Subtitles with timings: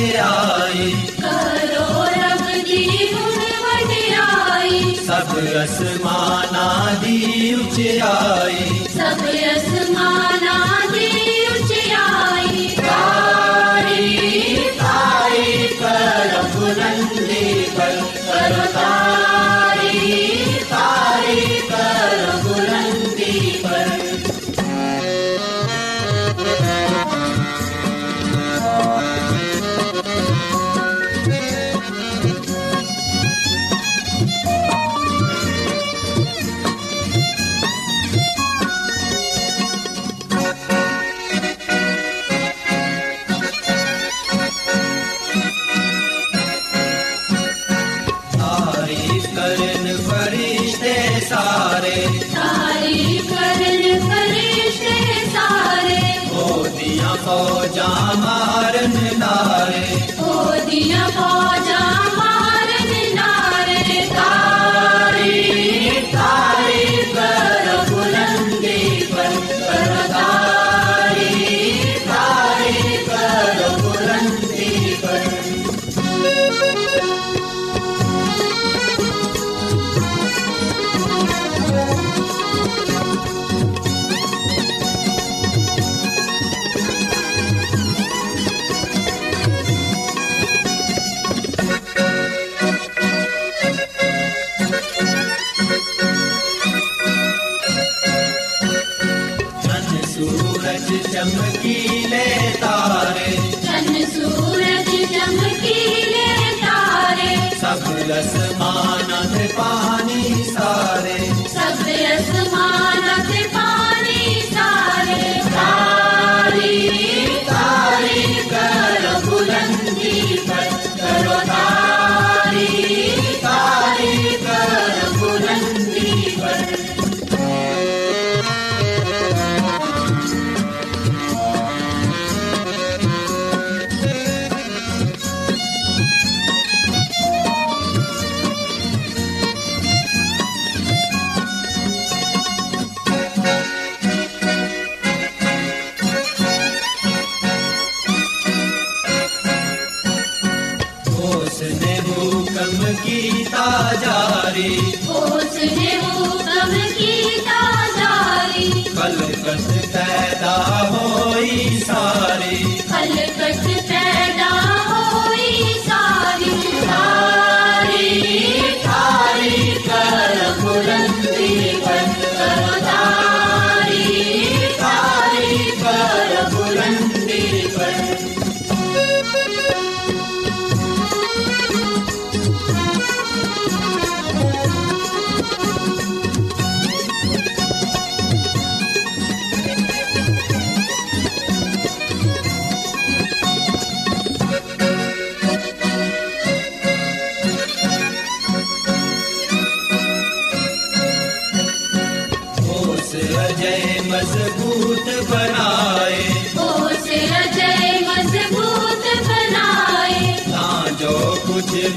[0.00, 9.69] ਵਡਿਆਈ। ਕਰੋ ਰੱਬ ਦੀ ਹੁਣ ਵਡਿਆਈ। ਸਭ ਅਸਮਾਨਾਂ ਦੀ ਉਚਾਈ। ਸਭ ਅਸਮਾਨਾਂ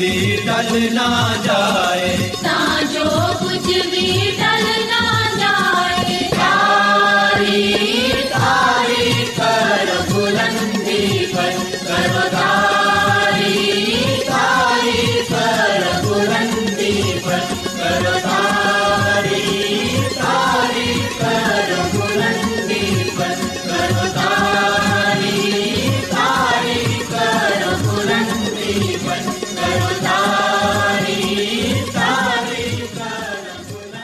[0.04, 2.23] ਦੀ ਟਲ ਨਾ ਜਾਏ।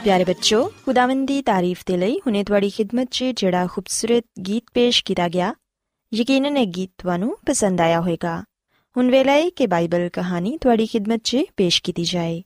[0.09, 5.03] ਪਿਆਰੇ ਬੱਚੋ ਖੁਦਾਵੰਦ ਦੀ ਤਾਰੀਫ ਦੇ ਲਈ ਹੁਣੇ ਤੁਹਾਡੀ ਖਿਦਮਤ 'ਚ ਜਿਹੜਾ ਖੂਬਸੂਰਤ ਗੀਤ ਪੇਸ਼
[5.06, 5.53] ਕੀਤਾ ਗਿਆ
[6.11, 8.33] ਯਕੀਨਨ ਇਹ ਗੀਤ ਤੁਹਾਨੂੰ ਪਸੰਦ ਆਇਆ ਹੋਵੇਗਾ
[8.95, 12.41] ਹੁਣ ਵੇਲਾ ਹੈ ਕਿ ਬਾਈਬਲ ਕਹਾਣੀ ਤੁਹਾਡੀ ਖਿਦਮਤ 'ਚ ਪੇਸ਼ ਕੀਤੀ ਜਾਏ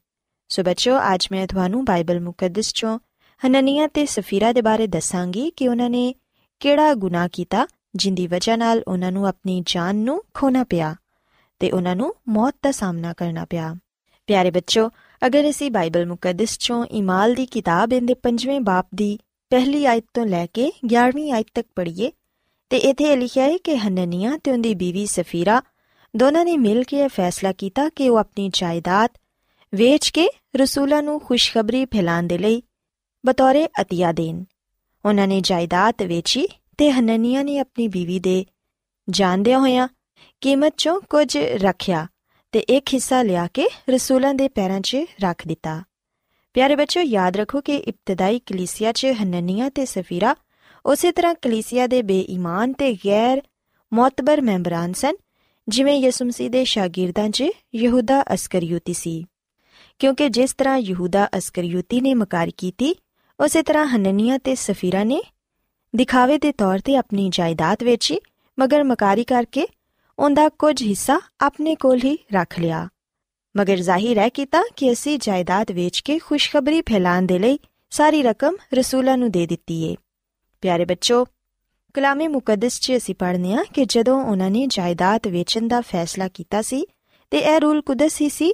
[0.50, 2.98] ਸੋ ਬੱਚੋ ਅੱਜ ਮੈਂ ਤੁਹਾਨੂੰ ਬਾਈਬਲ ਮੁਕੱਦਸ 'ਚੋਂ
[3.42, 6.14] ਹਨਨੀਆ ਤੇ ਸਫੀਰਾ ਦੇ ਬਾਰੇ ਦੱਸਾਂਗੀ ਕਿ ਉਹਨਾਂ ਨੇ
[6.62, 10.96] ਕਿਹੜਾ ਗੁਨਾਹ ਕੀਤਾ ਜਿੰਦੀ ਵਜ੍ਹਾ ਨਾਲ ਉਹਨਾਂ ਨੂੰ ਆਪਣੀ ਜਾਨ ਨੂੰ ਖੋਣਾ ਪਿਆ
[11.62, 13.74] ਤੇ ਉਹਨਾਂ ਨੂੰ ਮੌਤ ਦਾ ਸਾਹਮਣਾ ਕਰਨਾ ਪਿਆ
[14.30, 14.90] ਪਿਆਰੇ ਬੱਚੋ
[15.26, 20.26] ਅਗਰ ਅਸੀਂ ਬਾਈਬਲ ਮੁਕੱਦਸ ਚੋਂ ਇਮਾਲ ਦੀ ਕਿਤਾਬ ਦੇ ਪੰਜਵੇਂ ਬਾਪ ਦੀ ਪਹਿਲੀ ਆਇਤ ਤੋਂ
[20.26, 22.12] ਲੈ ਕੇ 11ਵੀਂ ਆਇਤ ਤੱਕ ਪੜ੍ਹੀਏ,
[22.70, 25.62] ਤੇ ਇੱਥੇ ਇਹ ਲਿਖਿਆ ਹੈ ਕਿ ਹਨਨੀਆ ਤੇ ਉਹਦੀ ਬੀਵੀ ਸਫੀਰਾ
[26.16, 29.10] ਦੋਨਾਂ ਨੇ ਮਿਲ ਕੇ ਇਹ ਫੈਸਲਾ ਕੀਤਾ ਕਿ ਉਹ ਆਪਣੀ ਜਾਇਦਾਦ
[29.76, 32.64] ਵੇਚ ਕੇ ਰਸੂਲਾਂ ਨੂੰ ਖੁਸ਼ਖਬਰੀ ਫੈਲਾਉਣ ਦੇ ਲਈ
[33.26, 34.44] ਬਤੌਰੇ ਅਤੀਆ ਦੇਣ।
[35.06, 36.48] ਉਹਨਾਂ ਨੇ ਜਾਇਦਾਦ ਵੇਚੀ
[36.78, 38.46] ਤੇ ਹਨਨੀਆ ਨੇ ਆਪਣੀ ਬੀਵੀ ਦੇ
[39.10, 39.88] ਜਾਣਦਿਆਂ ਹੋਇਆਂ
[40.42, 42.08] ਕੀਮਤ ਚੋਂ ਕੁਝ ਰੱਖਿਆ।
[42.54, 45.84] ਤੇ ਇੱਕ ਹਿੱਸਾ ਲਿਆ ਕੇ ਰਸੂਲਾਂ ਦੇ ਪੈਰਾਂ 'ਚ ਰੱਖ ਦਿੱਤਾ।
[46.54, 50.36] ਪਿਆਰੇ ਬੱਚੋ ਯਾਦ ਰੱਖੋ ਕਿ ਇਬਤਦਾਈ ਕਲੀਸਿਆ 'ਚ ਹਨਨੀਆ ਤੇ ਸਫੀਰਾ
[50.86, 53.42] ਉਸੇ ਤਰ੍ਹਾਂ ਕਲੀਸਿਆ ਦੇ ਬੇਈਮਾਨ ਤੇ ਗੈਰ
[53.94, 55.14] ਮੌਤਬਰ ਮੈਂਬਰਾਂ ਸਨ,
[55.70, 57.44] ਜਿਵੇਂ ਯਿਸੂ ਮਸੀਹ ਦੇ ਸ਼ਾਗਿਰਦਾਂ 'ਚ
[57.76, 59.26] ਯਹੂਦਾ ਅਸਕਰੀਉਤੀ ਸੀ।
[60.00, 62.96] ਕਿਉਂਕਿ ਜਿਸ ਤਰ੍ਹਾਂ ਯਹੂਦਾ ਅਸਕਰੀਉਤੀ ਨੇ ਮਕਾਰ ਕੀਤੀ,
[63.40, 65.22] ਉਸੇ ਤਰ੍ਹਾਂ ਹਨਨੀਆ ਤੇ ਸਫੀਰਾ ਨੇ
[65.96, 68.20] ਦਿਖਾਵੇ ਦੇ ਤੌਰ ਤੇ ਆਪਣੀ ਜਾਇਦਾਦ ਵੇਚੀ,
[68.60, 69.68] ਮਗਰ ਮਕਾਰੀ ਕਰਕੇ
[70.20, 72.90] ਉਹਦਾ ਕੁਝ ਹਿੱਸਾ ਆਪਣੇ ਕੋਲ ਹੀ ਰੱਖ ਲਿਆ।
[73.58, 78.56] ਮਗਰ ਜ਼ਾਹਿਰ ਹੈ ਕੀਤਾ ਕਿ ਅਸੀਂ ਜਾਇਦਾਦ ਵੇਚ ਕੇ ਖੁਸ਼ਖਬਰੀ ਫੈਲਾਉਣ ਦੇ ਲਈ ਸਾਰੀ ਰਕਮ
[78.74, 79.96] ਰਸੂਲਾਂ ਨੂੰ ਦੇ ਦਿੱਤੀ ਏ।
[80.62, 81.26] ਪਿਆਰੇ ਬੱਚੋ,
[81.94, 86.62] ਕਲਾਮੇ ਮੁਕੱਦਸ 'ਚ ਅਸੀਂ ਪੜ੍ਹਨੇ ਆ ਕਿ ਜਦੋਂ ਉਹਨਾਂ ਨੇ ਜਾਇਦਾਦ ਵੇਚਣ ਦਾ ਫੈਸਲਾ ਕੀਤਾ
[86.62, 86.86] ਸੀ
[87.32, 88.54] ਤੇ ਇਹ ਰੂਲ ਕੁਦਸ ਹੀ ਸੀ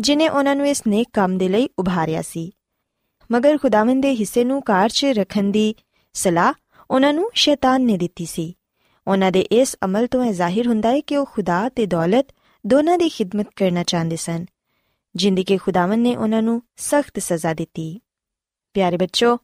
[0.00, 2.52] ਜਿਨੇ ਉਹਨਾਂ ਨੂੰ ਇਸ ਨੇਕ ਕੰਮ ਦੇ ਲਈ ਉਭਾਰਿਆ ਸੀ।
[3.32, 5.74] ਮਗਰ ਖੁਦਾਵੰਦ ਦੇ ਹਿੱਸੇ ਨੂੰ ਕਾਰ 'ਚ ਰੱਖਣ ਦੀ
[6.12, 6.52] ਸਲਾਹ
[6.90, 8.56] ਉਹਨਾਂ ਨੂੰ ਸ਼ੈਤਾਨ ਨੇ ਦਿੱਤੀ ਸੀ।
[9.06, 12.26] ਉਹਨਾਂ ਦੇ ਇਸ ਅਮਲ ਤੋਂ ਇਹ ਜ਼ਾਹਿਰ ਹੁੰਦਾ ਹੈ ਕਿ ਉਹ ਖੁਦਾ ਤੇ ਦੌਲਤ
[12.64, 14.44] ਦੋਨਾਂ ਦੀ ਖਿਦਮਤ ਕਰਨਾ ਚਾਹੁੰਦੇ ਸਨ,
[15.14, 18.00] ਜਿੰਦੀ ਕਿ ਖੁਦਾਵੰ ਨੇ ਉਹਨਾਂ ਨੂੰ ਸਖਤ ਸਜ਼ਾ ਦਿੱਤੀ।
[18.74, 19.38] ਪਿਆਰੇ ਬੱਚੋ,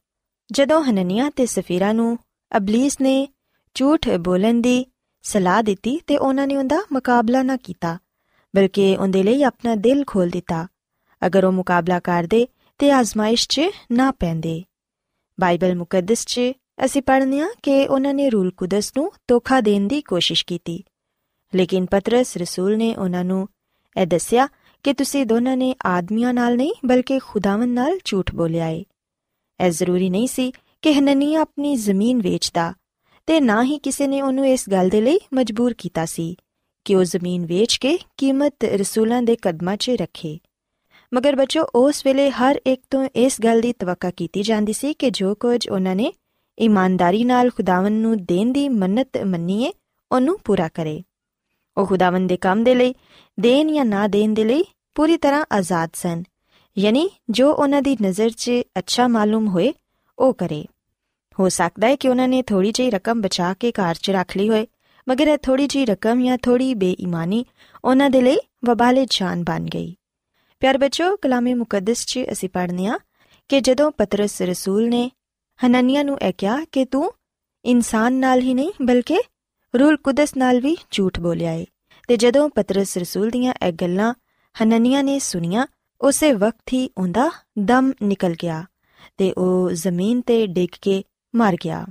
[0.50, 2.18] ਜਦੋਂ ਹਨਨੀਆ ਤੇ ਸਫੀਰਾ ਨੂੰ
[2.56, 3.28] ਅਬਲੀਸ ਨੇ
[3.76, 4.84] ਝੂਠ ਬੋਲਣ ਦੀ
[5.24, 7.98] ਸਲਾਹ ਦਿੱਤੀ ਤੇ ਉਹਨਾਂ ਨੇ ਉਹਦਾ ਮੁਕਾਬਲਾ ਨਾ ਕੀਤਾ,
[8.54, 10.66] ਬਲਕਿ ਉਹਦੇ ਲਈ ਆਪਣਾ ਦਿਲ ਖੋਲ ਦਿੱਤਾ,
[11.22, 12.46] ਅਗਰ ਉਹ ਮੁਕਾਬਲਾ ਕਰਦੇ
[12.80, 13.60] ਤੇ ਆਜ਼ਮਾਇਸ਼ 'ਚ
[13.92, 14.62] ਨਾ ਪੈਂਦੇ।
[15.38, 16.40] ਬਾਈਬਲ ਮੁਕੱਦਸ 'ਚ
[16.84, 20.84] ਅਸੀਂ ਪੜ੍ਹਨੇ ਆ ਕਿ ਉਹਨਾਂ ਨੇ ਰੂਲ ਕੁਦਸ ਨੂੰ ਧੋਖਾ ਦੇਣ ਦੀ ਕੋਸ਼ਿਸ਼ ਕੀਤੀ।
[21.54, 23.48] ਲੇਕਿਨ ਪਤਰਸ ਰਸੂਲ ਨੇ ਉਹਨਾਂ ਨੂੰ
[23.96, 24.48] ਇਹ ਦੱਸਿਆ
[24.82, 28.84] ਕਿ ਤੁਸੀਂ ਦੋਨਾਂ ਨੇ ਆਦਮੀਆਂ ਨਾਲ ਨਹੀਂ, ਬਲਕਿ ਖੁਦਾਵੰਦ ਨਾਲ ਝੂਠ ਬੋਲਿਆ ਏ।
[29.64, 30.52] ਇਹ ਜ਼ਰੂਰੀ ਨਹੀਂ ਸੀ
[30.82, 32.74] ਕਿ ਹਨਨੀ ਆਪਣੀ ਜ਼ਮੀਨ ਵੇਚਦਾ
[33.26, 36.36] ਤੇ ਨਾ ਹੀ ਕਿਸੇ ਨੇ ਉਹਨੂੰ ਇਸ ਗੱਲ ਦੇ ਲਈ ਮਜਬੂਰ ਕੀਤਾ ਸੀ
[36.84, 40.38] ਕਿ ਉਹ ਜ਼ਮੀਨ ਵੇਚ ਕੇ ਕੀਮਤ ਰਸੂਲਾਂ ਦੇ ਕਦਮਾਂ 'ਚ ਰੱਖੇ।
[41.14, 45.10] ਮਗਰ ਬੱਚੋ, ਉਸ ਵੇਲੇ ਹਰ ਇੱਕ ਤੋਂ ਇਸ ਗੱਲ ਦੀ ਤਵੱਕਾ ਕੀਤੀ ਜਾਂਦੀ ਸੀ ਕਿ
[45.10, 46.12] ਜੋ ਕੁਝ ਉਹਨਾਂ ਨੇ
[46.58, 49.72] ਇਮਾਨਦਾਰੀ ਨਾਲ ਖੁਦਾਵੰ ਨੂੰ ਦੇਣ ਦੀ ਮੰਨਤ ਮੰਨੀਏ,
[50.12, 51.02] ਉਹਨੂੰ ਪੂਰਾ ਕਰੇ।
[51.76, 52.94] ਉਹ ਖੁਦਾਵੰ ਦੇ ਕੰਮ ਦੇ ਲਈ,
[53.40, 56.22] ਦੇਣ ਜਾਂ ਨਾ ਦੇਣ ਦੇ ਲਈ ਪੂਰੀ ਤਰ੍ਹਾਂ ਆਜ਼ਾਦ ਸਨ।
[56.78, 59.72] ਯਾਨੀ ਜੋ ਉਹਨਾਂ ਦੀ ਨਜ਼ਰ 'ਚ ਅੱਛਾ ਮਾਲੂਮ ਹੋਏ,
[60.18, 60.64] ਉਹ ਕਰੇ।
[61.40, 64.48] ਹੋ ਸਕਦਾ ਹੈ ਕਿ ਉਹਨਾਂ ਨੇ ਥੋੜੀ ਜਿਹੀ ਰਕਮ ਬਚਾ ਕੇ ਘਰ 'ਚ ਰੱਖ ਲਈ
[64.48, 64.66] ਹੋਏ,
[65.08, 67.44] ਮਗਰ ਇਹ ਥੋੜੀ ਜਿਹੀ ਰਕਮ ਜਾਂ ਥੋੜੀ ਬੇਈਮਾਨੀ
[67.84, 69.96] ਉਹਨਾਂ ਦੇ ਲਈ ਵਬਾਲੇ ਜਾਨ ਬਣ ਗਈ।
[70.60, 72.98] ਪਿਆਰ ਬੱਚੋ, ਕਲਾਮੇ ਮੁਕੱਦਸ 'ਚ ਅਸੀਂ ਪੜ੍ਹਨੇ ਆ
[73.48, 75.10] ਕਿ ਜਦੋਂ ਪਤਰਸ ਰਸੂਲ ਨੇ
[75.66, 77.12] ਹਨਨੀਆ ਨੂੰ ਇਹ ਕਿਹਾ ਕਿ ਤੂੰ
[77.64, 79.18] ਇਨਸਾਨ ਨਾਲ ਹੀ ਨਹੀਂ, ਬਲਕਿ
[79.80, 81.66] ਰੂਲ ਕੁਦਸ ਨਾਲ ਵੀ ਝੂਠ ਬੋਲਿਆ ਏ।
[82.08, 84.14] ਤੇ ਜਦੋਂ ਪਤਰਸ ਰਸੂਲ ਦੀਆਂ ਇਹ ਗੱਲਾਂ
[84.62, 85.66] ਹਨਨੀਆ ਨੇ ਸੁਨੀਆਂ
[86.00, 88.64] ਉਸੇ ਵਕਤ ਹੀ ਉਹਦਾ ਦਮ ਨਿਕਲ ਗਿਆ
[89.16, 91.04] ਤੇ ਉਹ ਜ਼ਮੀਨ ਤੇ ਡਿੱਗ ਕੇ
[91.36, 91.86] ਮਰ ਗਿਆ।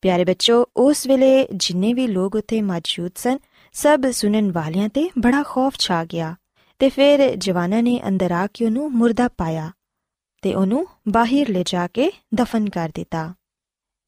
[0.00, 3.38] ਪਿਆਰੇ ਬੱਚੋ, ਉਸ ਵੇਲੇ ਜਿੰਨੇ ਵੀ ਲੋਕ ਉੱਥੇ ਮੌਜੂਦ ਸਨ,
[3.72, 6.36] ਸਭ ਸੁਣਨ ਵਾਲਿਆਂ ਤੇ ਬੜਾ ਖੌਫ ਛਾ ਗਿਆ
[6.78, 9.70] ਤੇ ਫਿਰ ਜਵਾਨਾਂ ਨੇ ਅੰਦਰ ਆ ਕੇ ਉਹਨੂੰ ਮੁਰਦਾ ਪਾਇਆ।
[10.46, 13.34] ਤੇ ਉਹਨੂੰ ਬਾਹਰ ਲੈ ਜਾ ਕੇ ਦਫਨ ਕਰ ਦਿੱਤਾ।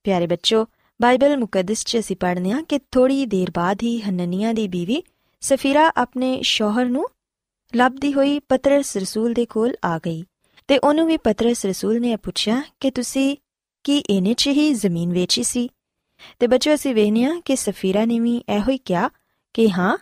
[0.04, 0.66] ਪਿਆਰੇ ਬੱਚੋ,
[1.02, 5.02] ਬਾਈਬਲ ਮੁਕੱਦਸ 'ਚ ਅਸੀਂ ਪੜ੍ਹਨੇ ਆ ਕਿ ਥੋੜੀ ਦੇਰ ਬਾਅਦ ਹੀ ਹਨਨੀਆ ਦੀ ਬੀਵੀ
[5.40, 7.06] ਸਫੀਰਾ ਆਪਣੇ ਸ਼ੋਹਰ ਨੂੰ
[7.76, 10.24] ਲੱਭਦੀ ਹੋਈ ਪਤਰਸ ਰਸੂਲ ਦੇ ਕੋਲ ਆ ਗਈ
[10.68, 13.36] ਤੇ ਉਹਨੂੰ ਵੀ ਪਤਰਸ ਰਸੂਲ ਨੇ ਪੁੱਛਿਆ ਕਿ ਤੁਸੀਂ
[13.84, 15.70] ਕੀ ਇਹਨੇ 'ਚ ਹੀ ਜ਼ਮੀਨ ਵੇਚੀ ਸੀ?
[16.38, 19.10] ਤੇ ਬੱਚੋ, ਅਸੀਂ ਵੇਖਿਆ ਕਿ ਸਫੀਰਾ ਨੇ ਵੀ ਇਹੋ ਹੀ ਕਿਹਾ
[19.54, 19.98] ਕਿ ਹਾਂ,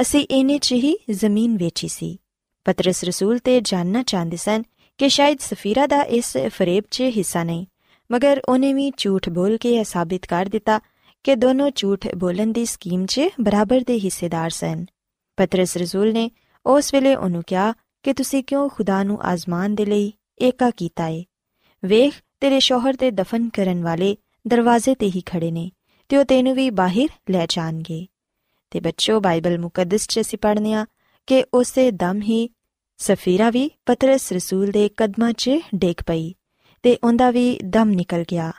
[0.00, 2.18] ਅਸੀਂ ਇਹਨੇ 'ਚ ਹੀ ਜ਼ਮੀਨ ਵੇਚੀ ਸੀ।
[2.64, 4.62] ਪਤਰਸ ਰਸੂਲ ਤੇ ਜਾਨਣਾ ਚਾਹੁੰਦੇ ਸਨ
[4.98, 7.66] ਕਿ ਸ਼ਾਇਦ ਸਫੀਰਾ ਦਾ ਇਸ ਫਰੇਬ 'ਚ ਹਿੱਸਾ ਨਹੀਂ।
[8.12, 10.80] ਮਗਰ ਉਹਨੇ ਵੀ ਝੂਠ ਬੋਲ ਕੇ ਇਹ ਸਾਬਿਤ ਕਰ ਦਿੱਤਾ
[11.24, 14.84] ਕਿ ਦੋਨੋਂ ਝੂਠ ਬੋਲਣ ਦੀ ਸਕੀਮ 'ਚ ਬਰਾਬਰ ਦੇ ਹਿੱਸੇਦਾਰ ਸਨ।
[15.36, 16.30] ਪਤਰਸ ਰਸੂਲ ਨੇ
[16.66, 20.12] ਉਸ ਵੇਲੇ ਉਹਨੂੰ ਕਿਹਾ ਕਿ ਤੁਸੀਂ ਕਿਉਂ ਖੁਦਾ ਨੂੰ ਆਜ਼ਮਾਨ ਦੇ ਲਈ
[20.42, 21.24] ਏਕਾ ਕੀਤਾ ਏ?
[21.84, 24.16] ਵੇਖ, ਤੇਰੇ ਸ਼ੋਹਰ ਤੇ ਦਫਨ ਕਰਨ ਵਾਲੇ
[24.48, 25.70] ਦਰਵਾਜ਼ੇ ਤੇ ਹੀ ਖੜੇ ਨੇ
[26.08, 28.06] ਤੇ ਉਹ ਤੈਨੂੰ ਵੀ ਬਾਹਰ ਲੈ ਜਾਣਗੇ।
[28.70, 30.86] ਤੇ ਬੱਚੋ, ਬਾਈਬਲ ਮੁਕੱਦਸ 'ਚ ਅਸੀਂ ਪੜ੍ਹਨੇ ਆ
[31.26, 32.50] ਕਿ ਉਸੇ ਦਮ ਹੀ
[32.98, 36.34] ਸਫੀਰਾ ਵੀ ਪਤਰਸ ਰਸੂਲ ਦੇ ਕਦਮਾਂ 'ਚ ਡੇਕ ਪਈ
[36.82, 38.52] ਤੇ ਉਹਦਾ ਵੀ ਦਮ ਨਿਕਲ ਗਿਆ।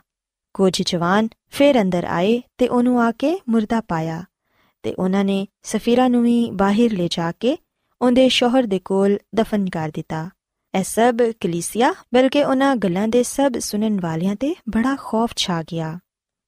[0.53, 4.23] ਕੁਝ ਜਵਾਨ ਫੇਰ ਅੰਦਰ ਆਏ ਤੇ ਉਹਨੂੰ ਆ ਕੇ ਮੁਰਦਾ ਪਾਇਆ
[4.83, 7.57] ਤੇ ਉਹਨਾਂ ਨੇ ਸਫੀਰਾ ਨੂੰ ਵੀ ਬਾਹਰ ਲੈ ਜਾ ਕੇ
[8.01, 10.29] ਉਹਦੇ ਸ਼ੋਹਰ ਦੇ ਕੋਲ ਦਫਨ ਕਰ ਦਿੱਤਾ।
[10.79, 15.99] ਇਹ ਸਭ ਕਲੀਸਿਆ, ਬਲਕਿ ਉਹਨਾਂ ਗੱਲਾਂ ਦੇ ਸਭ ਸੁਣਨ ਵਾਲਿਆਂ ਤੇ ਬੜਾ ਖੌਫ ਛਾ ਗਿਆ।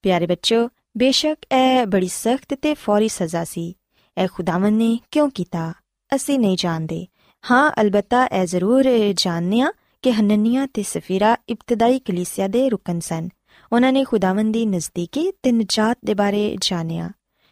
[0.02, 3.76] ਪਿਆਰੇ ਬੱਚੋ, ਬੇਸ਼ੱਕ ਇਹ ਬੜੀ ਸਖਤ ਤੇ ਫੌਰੀ ਸਜ਼ਾ ਸੀ।
[4.22, 5.72] ਇਹ ਖੁਦਾਵੰ ਨੇ ਕਿਉਂ ਕੀਤਾ?
[6.14, 7.06] ਅਸੀਂ ਨਹੀਂ ਜਾਣਦੇ।
[7.50, 13.28] ਹਾਂ, ਅਲਬੱਤਾ ਇਹ ਜ਼ਰੂਰ ਜਾਣਦੇ ਹਾਂ ਕਿ ਹਨਨੀਆ ਤੇ ਸਫੀਰਾ ਇਬਤਦਾਈ ਕਲੀਸਿਆ ਦੇ ਰੁਕਨ ਸਨ।
[13.72, 17.10] ਉਹਨਾਂ ਨੇ ਖੁਦਾਵੰ ਦੀ ਨਜ਼ਦੀਕੀ ਤੇ ਨਜਾਤ ਦੇ ਬਾਰੇ ਜਾਣਿਆ।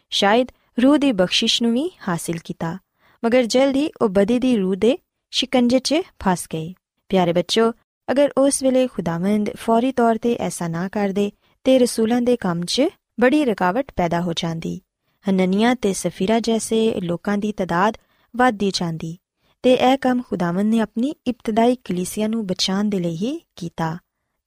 [0.09, 0.47] ਸ਼ਾਇਦ
[0.83, 2.77] ਰੂਹ ਦੀ ਬਖਸ਼ਿਸ਼ ਨੂੰ ਵੀ ਹਾਸਿਲ ਕੀਤਾ।
[3.25, 4.97] ਮਗਰ ਜਲਦੀ ਉਹ ਬਦੀ ਦੀ ਰੂਹ ਦੇ
[5.31, 6.73] ਸ਼ਿਕੰਜੇ 'ਚ ਫਸ ਗਏ।
[7.09, 7.71] ਪਿਆਰੇ ਬੱਚੋ,
[8.11, 11.31] ਅਗਰ ਉਸ ਵੇਲੇ ਖੁਦਾਵੰਦ ਫੌਰੀ ਤੌਰ ਤੇ ਐਸਾ ਨਾ ਕਰਦੇ,
[11.63, 12.81] ਤੇ ਰਸੂਲਾਂ ਦੇ ਕੰਮ 'ਚ
[13.19, 14.81] ਬੜੀ ਰੁਕਾਵਟ ਪੈਦਾ ਹੋ ਜਾਂਦੀ।
[15.29, 17.97] ਹਨਨੀਆ ਤੇ ਸਫੀਰਾ ਜੈਸੇ ਲੋਕਾਂ ਦੀ ਤਦਾਦ
[18.35, 19.17] ਵੱਧਦੀ ਜਾਂਦੀ।
[19.61, 23.97] ਤੇ ਇਹ ਕੰਮ ਖੁਦਾਵੰਦ ਨੇ ਆਪਣੀ ਇਬਤਦਾਈ ਕਲੀਸਿਆ ਨੂੰ ਬਚਾਉਣ ਦੇ ਲਈ ਹੀ ਕੀਤਾ,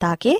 [0.00, 0.38] ਤਾਂ ਕਿ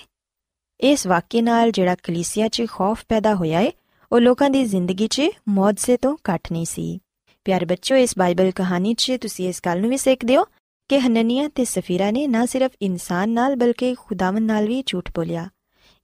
[0.81, 3.73] ਇਸ ਵਾਕਿਏ ਨਾਲ ਜਿਹੜਾ ਕਲੀਸਿਆ 'ਚ ਖੌਫ ਪੈਦਾ ਹੋਇਆ ਏ,
[4.13, 6.99] ਉਹ ਲੋਕਾਂ ਦੀ ਜ਼ਿੰਦਗੀ 'ਚ ਮੌਜਜ਼ੇ ਤੋਂ ਘੱਟ ਨਹੀਂ ਸੀ।
[7.45, 10.45] ਪਿਆਰੇ ਬੱਚੋ ਇਸ ਬਾਈਬਲ ਕਹਾਣੀ 'ਚ ਤੁਸੀਂ ਇਸ ਗੱਲ ਨੂੰ ਵੀ ਸਿੱਖਦੇ ਹੋ
[10.91, 15.49] ਕਿ ਹਨਨੀਆ ਤੇ ਸਫੀਰਾ ਨੇ ਨਾ ਸਿਰਫ ਇਨਸਾਨ ਨਾਲ ਬਲਕਿ ਖੁਦਾਵੰਦ ਨਾਲ ਵੀ ਝੂਠ ਬੋਲਿਆ।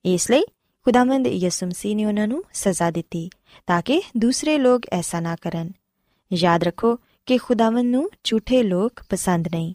[0.05, 0.43] ਇਸ ਲਈ
[0.87, 3.29] ਖੁਦਾਵੰਦ ਯਿਸੂ ਮਸੀਹ ਨੇ ਉਹਨਾਂ ਨੂੰ ਸਜ਼ਾ ਦਿੱਤੀ,
[3.67, 5.73] ਤਾਂ ਕਿ ਦੂਸਰੇ ਲੋਕ ਐਸਾ ਨਾ ਕਰਨ।
[6.33, 9.74] ਯਾਦ ਰੱਖੋ ਕਿ ਖੁਦਾਵੰਦ ਨੂੰ ਝੂਠੇ ਲੋਕ ਪਸੰਦ ਨਹੀਂ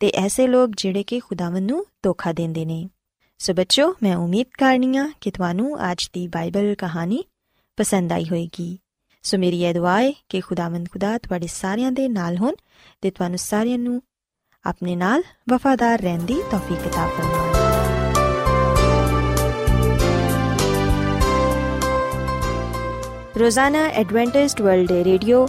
[0.00, 2.88] ਤੇ ਐਸੇ ਲੋਕ ਜਿਹੜੇ ਕਿ ਖੁਦਾਵੰਦ ਨੂੰ ਧੋਖਾ ਦਿੰਦੇ ਨੇ
[3.38, 7.24] ਸੋ ਬੱਚੋ ਮੈਂ ਉਮੀਦ ਕਰਨੀਆ ਕਿ ਤੁਹਾਨੂੰ ਅੱਜ ਦੀ ਬਾਈਬਲ ਕਹਾਣੀ
[7.76, 8.78] ਪਸੰਦ ਆਈ ਹੋਵੇਗੀ
[9.22, 12.54] ਸੋ ਮੇਰੀ ਇਹ ਦੁਆ ਹੈ ਕਿ ਖੁਦਾਵੰਦ ਖੁਦਾ ਤੁਹਾਡੇ ਸਾਰਿਆਂ ਦੇ ਨਾਲ ਹੋਣ
[13.02, 14.02] ਤੇ ਤੁਹਾਨੂੰ ਸਾਰਿਆਂ ਨੂੰ
[14.64, 17.56] ਆਪਣੇ ਨਾਲ ਵਫਾਦਾਰ ਰਹਿਣ ਦੀ ਤੌਫੀਕ عطا ਫਰਮਾਵੇ
[23.38, 25.48] ਰੋਜ਼ਾਨਾ ਐਡਵੈਂਟਿਸਟ ਵਰਲਡ ਰੇਡੀਓ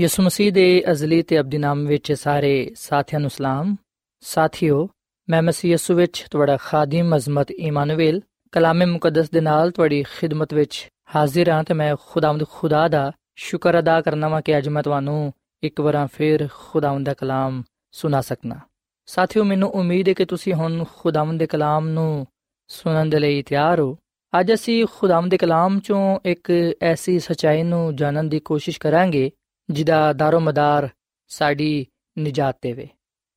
[0.00, 3.76] ਯਿਸੂ ਮਸੀਹ ਦੇ ਅਜ਼ਲੀ ਤੇ ਅਬਦੀ ਨਾਮ ਵਿੱਚ ਸਾਰੇ ਸਾਥੀਆਂ ਨੂੰ ਸਲਾਮ।
[4.20, 4.88] ਸਾਥਿਓ,
[5.30, 8.20] ਮੈਂ ਮਸੀਹ ਯਿਸੂ ਵਿੱਚ ਤੁਹਾਡਾ ਖਾਦਮ ਅਜ਼ਮਤ ਇਮਾਨੁਅਲ
[8.52, 13.78] ਕਲਾਮੇ ਮੁਕੱਦਸ ਦੇ ਨਾਲ ਤੁਹਾਡੀ ਖਿਦਮਤ ਵਿੱਚ ਹਾਜ਼ਰ ਹਾਂ ਤੇ ਮੈਂ ਖੁਦਾਵੰਦ ਖੁਦਾ ਦਾ ਸ਼ੁਕਰ
[13.78, 15.32] ਅਦਾ ਕਰਨਾ ਵਾਂ ਕਿ ਅੱਜ ਮੈਂ ਤੁਹਾਨੂੰ
[15.62, 18.60] ਇੱਕ ਵਾਰ ਫੇਰ ਖੁਦਾਵੰਦ ਦਾ ਕਲਾਮ ਸੁਣਾ ਸਕਣਾ
[19.06, 22.26] ਸਾਥਿਓ, ਮੈਨੂੰ ਉਮੀਦ ਹੈ ਕਿ ਤੁਸੀਂ ਹੁਣ ਖੁਦਾਵੰਦ ਦੇ ਕਲਾਮ ਨੂੰ
[22.68, 23.98] ਸੁਣਨ ਦੇ ਲਈ ਤਿਆਰ ਹੋ।
[24.40, 29.30] ਅੱਜ ਅਸੀਂ ਖੁਦਾਵੰਦ ਦੇ ਕਲਾਮ ਚੋਂ ਇੱਕ ਐਸੀ ਸਚਾਈ ਨੂੰ ਜਾਣਨ ਦੀ ਕੋਸ਼ਿਸ਼ ਕਰਾਂਗੇ
[29.71, 30.89] ਜਿਹਦਾ ਦਾਰੋ ਮਦਾਰ
[31.31, 31.85] ਸਾਡੀ
[32.17, 32.87] ਨਜਾਤ ਦੇਵੇ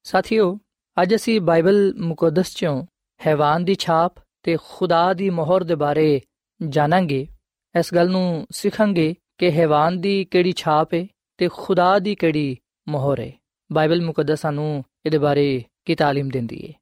[0.06, 0.56] ਸਾਥੀਓ
[0.96, 2.82] ਅੱਜ ਅਸੀਂ ਬਾਈਬਲ ਮੁਕੱਦਸ ਚੋਂ
[3.20, 6.20] ਹੈਵਾਨ ਦੀ ਛਾਪ ਤੇ ਖੁਦਾ ਦੀ ਮੋਹਰ ਦੇ ਬਾਰੇ
[6.60, 7.26] ਜਾਣਾਂਗੇ
[7.74, 11.06] ਇਸ ਗੱਲ ਨੂੰ ਸਿੱਖਾਂਗੇ ਕਿ ਹੈਵਾਨ ਦੀ ਕਿਹੜੀ ਛਾਪ ਹੈ
[11.38, 13.32] ਤੇ ਖੁਦਾ ਦੀ ਕਿਹੜੀ ਮੋਹਰ ਹੈ
[13.70, 16.72] ਬਾਈਬਲ ਮੁਕੱਦਸ ਸਾਨੂੰ ਇਹਦੇ ਬਾਰੇ ਕੀ تعلیم ਦਿੰਦੀ ਹੈ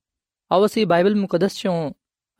[0.50, 1.90] ਆਓ ਅਸੀਂ ਬਾਈਬਲ ਮੁਕੱਦਸ ਚੋਂ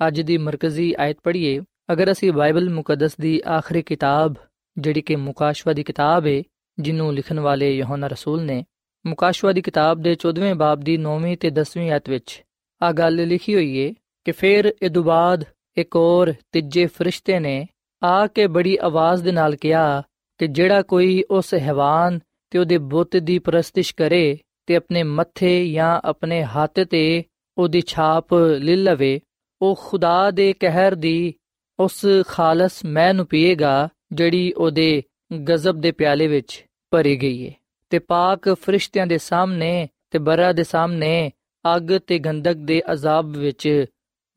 [0.00, 1.60] ਅੱਜ ਦੀ ਮਰਕਜ਼ੀ ਆਇਤ ਪੜ੍ਹੀਏ
[1.92, 4.34] ਅਗਰ ਅਸੀਂ ਬਾਈਬਲ ਮੁਕੱਦਸ ਦੀ ਆਖਰੀ ਕਿਤਾਬ
[4.76, 6.42] ਜਿਹੜੀ ਕਿ ਮੁਕਾਸ਼ਵਾ ਦੀ ਕਿਤਾਬ ਹੈ
[6.79, 8.63] ਜਿਹਨੂੰ ਲਿਖਣ ਵਾਲੇ ਯਹੋਨਾ ਰਸੂਲ ਨੇ
[9.07, 12.43] ਮੁਕਾਸ਼ਵਾ ਦੀ ਕਿਤਾਬ ਦੇ 14ਵੇਂ ਬਾਬ ਦੀ 9ਵੀਂ ਤੇ 10ਵੀਂ ਆਇਤ ਵਿੱਚ
[12.81, 13.93] ਆ ਗੱਲ ਲਿਖੀ ਹੋਈ ਏ
[14.25, 15.43] ਕਿ ਫਿਰ ਇਹ ਤੋਂ ਬਾਅਦ
[15.77, 17.67] ਇੱਕ ਹੋਰ ਤੀਜੇ ਫਰਿਸ਼ਤੇ ਨੇ
[18.03, 20.03] ਆ ਕੇ ਬੜੀ ਆਵਾਜ਼ ਦੇ ਨਾਲ ਕਿਹਾ
[20.37, 26.01] ਕਿ ਜਿਹੜਾ ਕੋਈ ਉਸ ਹੈਵਾਨ ਤੇ ਉਹਦੇ ਬੁੱਤ ਦੀ ਪ੍ਰਸਤਿਸ਼ ਕਰੇ ਤੇ ਆਪਣੇ ਮੱਥੇ ਜਾਂ
[26.05, 27.23] ਆਪਣੇ ਹੱਥ ਤੇ
[27.57, 29.19] ਉਹਦੀ ਛਾਪ ਲੈ ਲਵੇ,
[29.61, 31.33] ਉਹ ਖੁਦਾ ਦੇ ਕਹਿਰ ਦੀ
[31.79, 35.03] ਉਸ ਖਾਲਸ ਮੈਂ ਨੂੰ ਪੀਏਗਾ ਜਿਹੜੀ ਉਹਦੇ
[35.33, 37.53] ਗਜ਼ਬ ਦੇ ਪਿਆਲੇ ਵਿੱਚ ਭਰੀ ਗਈ ਹੈ
[37.89, 41.31] ਤੇ ਪਾਕ ਫਰਿਸ਼ਤਿਆਂ ਦੇ ਸਾਹਮਣੇ ਤੇ ਬਰਾ ਦੇ ਸਾਹਮਣੇ
[41.75, 43.85] ਅੱਗ ਤੇ ਗੰਧਕ ਦੇ ਅਜ਼ਾਬ ਵਿੱਚ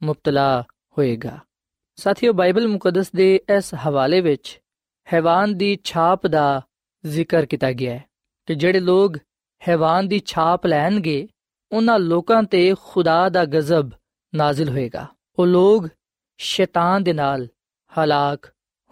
[0.03, 0.65] ਮੁਬਤਲਾ
[0.99, 1.39] ਹੋਏਗਾ।
[1.97, 4.61] ਸਾਥੀਓ, ਬਾਈਬਲ ਮੁਕੱਦਸ ਦੇ ਇਸ ਹਵਾਲੇ ਵਿੱਚ
[5.13, 6.63] ਹੈਵਾਨ ਦੀ ਛਾਪ ਦਾ
[7.07, 8.05] ਜ਼ਿਕਰ ਕੀਤਾ ਗਿਆ ਹੈ
[8.47, 9.17] ਕਿ ਜਿਹੜੇ ਲੋਕ
[9.69, 11.29] ਹੈਵਾਨ ਦੀ ਛਾਪ ਲੈਣਗੇ,
[11.73, 13.91] ਉਹਨਾਂ ਲੋਕਾਂ ਤੇ ਖੁਦਾ ਦਾ ਗਜ਼ਬ
[14.35, 15.07] ਨਾਜ਼ਿਲ ਹੋਏਗਾ।
[15.39, 15.89] ਉਹ ਲੋਕ
[16.39, 17.49] ਸ਼ੈਤਾਨ ਦੇ ਨਾਲ
[17.99, 18.47] ਹਲਾਕ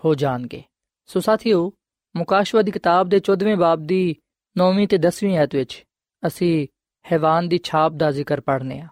[0.05, 0.63] ਹੋ ਜਾਣਗੇ।
[1.07, 1.73] ਸੋ ਸਾਥੀਓ
[2.17, 4.17] ਮੁਕਾਸ਼ਵਾ ਦੀ ਕਿਤਾਬ ਦੇ 14ਵੇਂ ਬਾਬ ਦੀ
[4.57, 5.85] 9ਵੀਂ ਤੇ 10ਵੀਂ ਆਇਤ ਵਿੱਚ
[6.27, 6.67] ਅਸੀਂ
[7.13, 8.89] ਹੈਵਾਨ ਦੀ ਛਾਪ ਦਾ ਜ਼ਿਕਰ ਪੜ੍ਹਨੇ ਆ।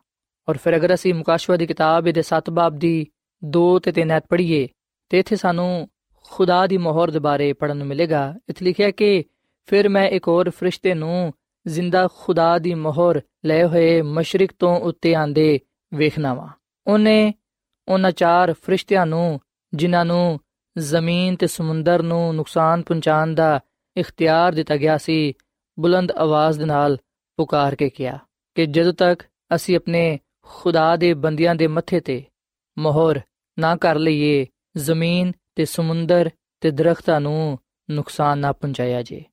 [0.48, 3.06] ਔਰ ਫਿਰ ਅਗਰ ਅਸੀਂ ਮੁਕਾਸ਼ਵਾ ਦੀ ਕਿਤਾਬ ਦੇ 7 ਬਾਬ ਦੀ
[3.42, 4.68] 2 ਤੇ 3 ਆਇਤ ਪੜ੍ਹੀਏ,
[5.08, 5.88] ਤੇ ਇੱਥੇ ਸਾਨੂੰ
[6.30, 9.24] ਖੁਦਾ ਦੀ ਮੋਹਰ ਦੇ ਬਾਰੇ ਪੜਨ ਨੂੰ ਮਿਲੇਗਾ। ਇੱਥੇ ਲਿਖਿਆ ਕਿ
[9.66, 11.32] ਫਿਰ ਮੈਂ ਇੱਕ ਹੋਰ ਫਰਿਸ਼ਤੇ ਨੂੰ
[11.66, 15.60] ਜ਼ਿੰਦਾ ਖੁਦਾ ਦੀ ਮੋਹਰ ਲਏ ਹੋਏ ਮਸ਼ਰਕ ਤੋਂ ਉੱਤੇ ਆਂਦੇ
[15.94, 16.48] ਵੇਖਣਾ ਵਾ।
[16.86, 17.34] ਉਹਨੇ
[17.88, 19.40] ਉਹਨਾਂ ਚਾਰ ਫਰਿਸ਼ਤਿਆਂ ਨੂੰ,
[19.74, 20.40] ਜਿਨ੍ਹਾਂ ਨੂੰ
[20.76, 23.60] ਜ਼ਮੀਨ ਤੇ ਸਮੁੰਦਰ ਨੂੰ ਨੁਕਸਾਨ ਪਹੁੰਚਾਉਣ ਦਾ
[23.96, 25.34] ਇਖਤਿਆਰ ਦਿੱਤਾ ਗਿਆ ਸੀ,
[25.78, 26.96] ਬੁਲੰਦ ਆਵਾਜ਼ ਦੇ ਨਾਲ
[27.38, 28.18] ਪੁਕਾਰ ਕੇ ਕਿਹਾ
[28.56, 29.22] ਕਿ ਜਦੋਂ ਤੱਕ
[29.54, 32.22] ਅਸੀਂ ਆਪਣੇ ਖੁਦਾ ਦੇ ਬੰਦਿਆਂ ਦੇ ਮੱਥੇ ਤੇ
[32.76, 33.20] ਮੋਹਰ
[33.58, 39.24] ਨਾ ਕਰ ਲਈਏ, ਜ਼ਮੀਨ ਤੇ ਸਮੁੰਦਰ ਤੇ ਦਰਖਤਾਂ ਨੂੰ ਨੁਕਸਾਨ ਨਾ ਪਹੁੰਚਾਇਆ ਜੇ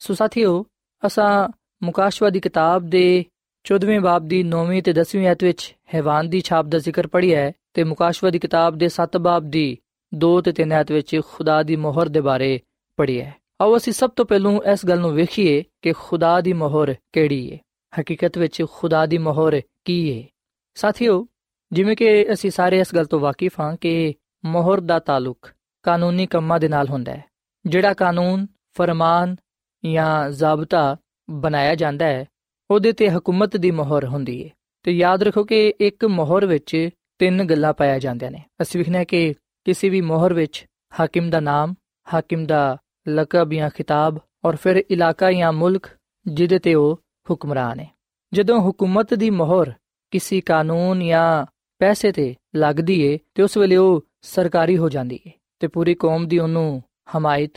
[0.00, 0.64] ਸੋ ਸਾਥੀਓ,
[1.02, 1.48] ਅਸਾਂ
[1.82, 3.24] ਮੁਕਾਸ਼ਵਾ ਦੀ ਕਿਤਾਬ ਦੇ
[3.64, 7.52] 14ਵੇਂ ਬਾਬ ਦੀ 9ਵੀਂ ਤੇ 10ਵੀਂ ਆਇਤ ਵਿੱਚ ਹੈਵਾਨ ਦੀ ਛਾਪ ਦਾ ਜ਼ਿਕਰ ਪੜਿਆ ਹੈ
[7.74, 9.66] ਤੇ ਮੁਕਾਸ਼ਵਾ ਦੀ ਕਿਤਾਬ ਦੇ 7 ਬਾਬ ਦੀ
[10.16, 12.58] 2 ਤੇ 3 ਆਇਤ ਵਿੱਚ ਖੁਦਾ ਦੀ ਮੋਹਰ ਦੇ ਬਾਰੇ
[12.98, 16.94] ਪੜਿਆ ਹੈ। ਆਓ ਅਸੀਂ ਸਭ ਤੋਂ ਪਹਿਲਾਂ ਇਸ ਗੱਲ ਨੂੰ ਵੇਖੀਏ ਕਿ ਖੁਦਾ ਦੀ ਮੋਹਰ
[17.12, 17.58] ਕਿਹੜੀ ਹੈ
[17.92, 20.28] ਹਕੀਕਤ ਵਿੱਚ ਖੁਦਾ ਦੀ ਮੋਹਰ ਕੀ ਹੈ
[20.76, 21.26] ਸਾਥੀਓ,
[21.72, 25.50] ਜਿਵੇਂ ਕਿ ਅਸੀਂ ਸਾਰੇ ਇਸ ਗੱਲ ਤੋਂ ਵਾਕਿਫ ਹਾਂ ਕਿ ਮੋਹਰ ਦਾ ਤਾਲੁਕ
[25.82, 27.24] ਕਾਨੂੰਨੀ ਕੰਮਾਂ ਦੇ ਨਾਲ ਹੁੰਦਾ ਹੈ,
[27.66, 28.46] ਜਿਹੜਾ ਕਾਨੂੰਨ,
[28.76, 29.36] ਫਰਮਾਨ
[29.84, 30.96] ਜਾਂ ਜ਼ਾਬਤਾ
[31.30, 32.24] ਬਣਾਇਆ ਜਾਂਦਾ ਹੈ,
[32.70, 34.50] ਉਹਦੇ ਤੇ ਹਕੂਮਤ ਦੀ ਮੋਹਰ ਹੁੰਦੀ ਹੈ
[34.84, 39.34] ਤੇ ਯਾਦ ਰੱਖੋ ਕਿ ਇੱਕ ਮੋਹਰ ਵਿੱਚ ਤਿੰਨ ਗੱਲਾਂ ਪਾਇਆ ਜਾਂਦੀਆਂ ਨੇ। ਅਸੀਂ ਵਿਖਣਾ ਕਿ
[39.66, 40.66] ਕਿਸੇ ਵੀ ਮੋਹਰ ਵਿੱਚ,
[41.00, 41.74] ਹਾਕਿਮ ਦਾ ਨਾਮ,
[42.14, 42.76] ਹਾਕਿਮ ਦਾ
[43.08, 45.86] ਲਕਬ ਜਾਂ ਖਿਤਾਬ, ਔਰ ਫਿਰ ਇਲਾਕਾ ਜਾਂ ਮੁਲਕ,
[46.26, 47.90] ਜਿਹਦੇ ਤੇ ਉਹ ਹੁਕਮਰਾਨ ਹੈ।
[48.32, 49.72] ਜਦੋਂ ਹਕੂਮਤ ਦੀ ਮੋਹਰ
[50.10, 51.46] ਕਿਸੇ ਕਾਨੂੰਨ ਜਾਂ
[51.78, 55.30] ਪੈਸੇ ਤੇ ਲੱਗਦੀ ਏ, ਤੇ ਉਸ ਵੇਲੇ ਉਹ ਸਰਕਾਰੀ ਹੋ ਜਾਂਦੀ ਏ,
[55.60, 56.82] ਤੇ ਪੂਰੀ ਕੌਮ ਦੀ ਉਹਨੂੰ
[57.16, 57.52] ਹਮਾਇਤ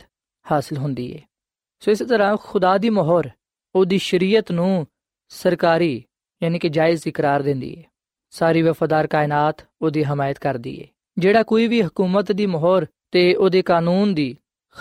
[0.52, 1.20] ਹਾਸਲ ਹੁੰਦੀ ਏ।
[1.80, 3.30] ਸੋ ਇਸੇ ਤਰ੍ਹਾਂ ਖੁਦਾ ਦੀ ਮੋਹਰ,
[3.74, 4.86] ਉਹਦੀ ਸ਼ਰੀਅਤ ਨੂੰ
[5.28, 6.04] ਸਰਕਾਰੀ,
[6.42, 7.84] ਯਾਨੀ ਕਿ ਜਾਇਜ਼ ਇਕਰਾਰ ਦਿੰਦੀ ਏ।
[8.30, 13.62] ਸਾਰੀ ਵਫਾਦਾਰ ਕਾਇਨਾਤ ਉਹਦੀ ਹਮਾਇਤ ਕਰਦੀ ਏ। ਜਿਹੜਾ ਕੋਈ ਵੀ ਹਕੂਮਤ ਦੀ ਮੋਹਰ ਤੇ ਉਹਦੇ
[13.62, 14.36] ਕਾਨੂੰਨ ਦੀ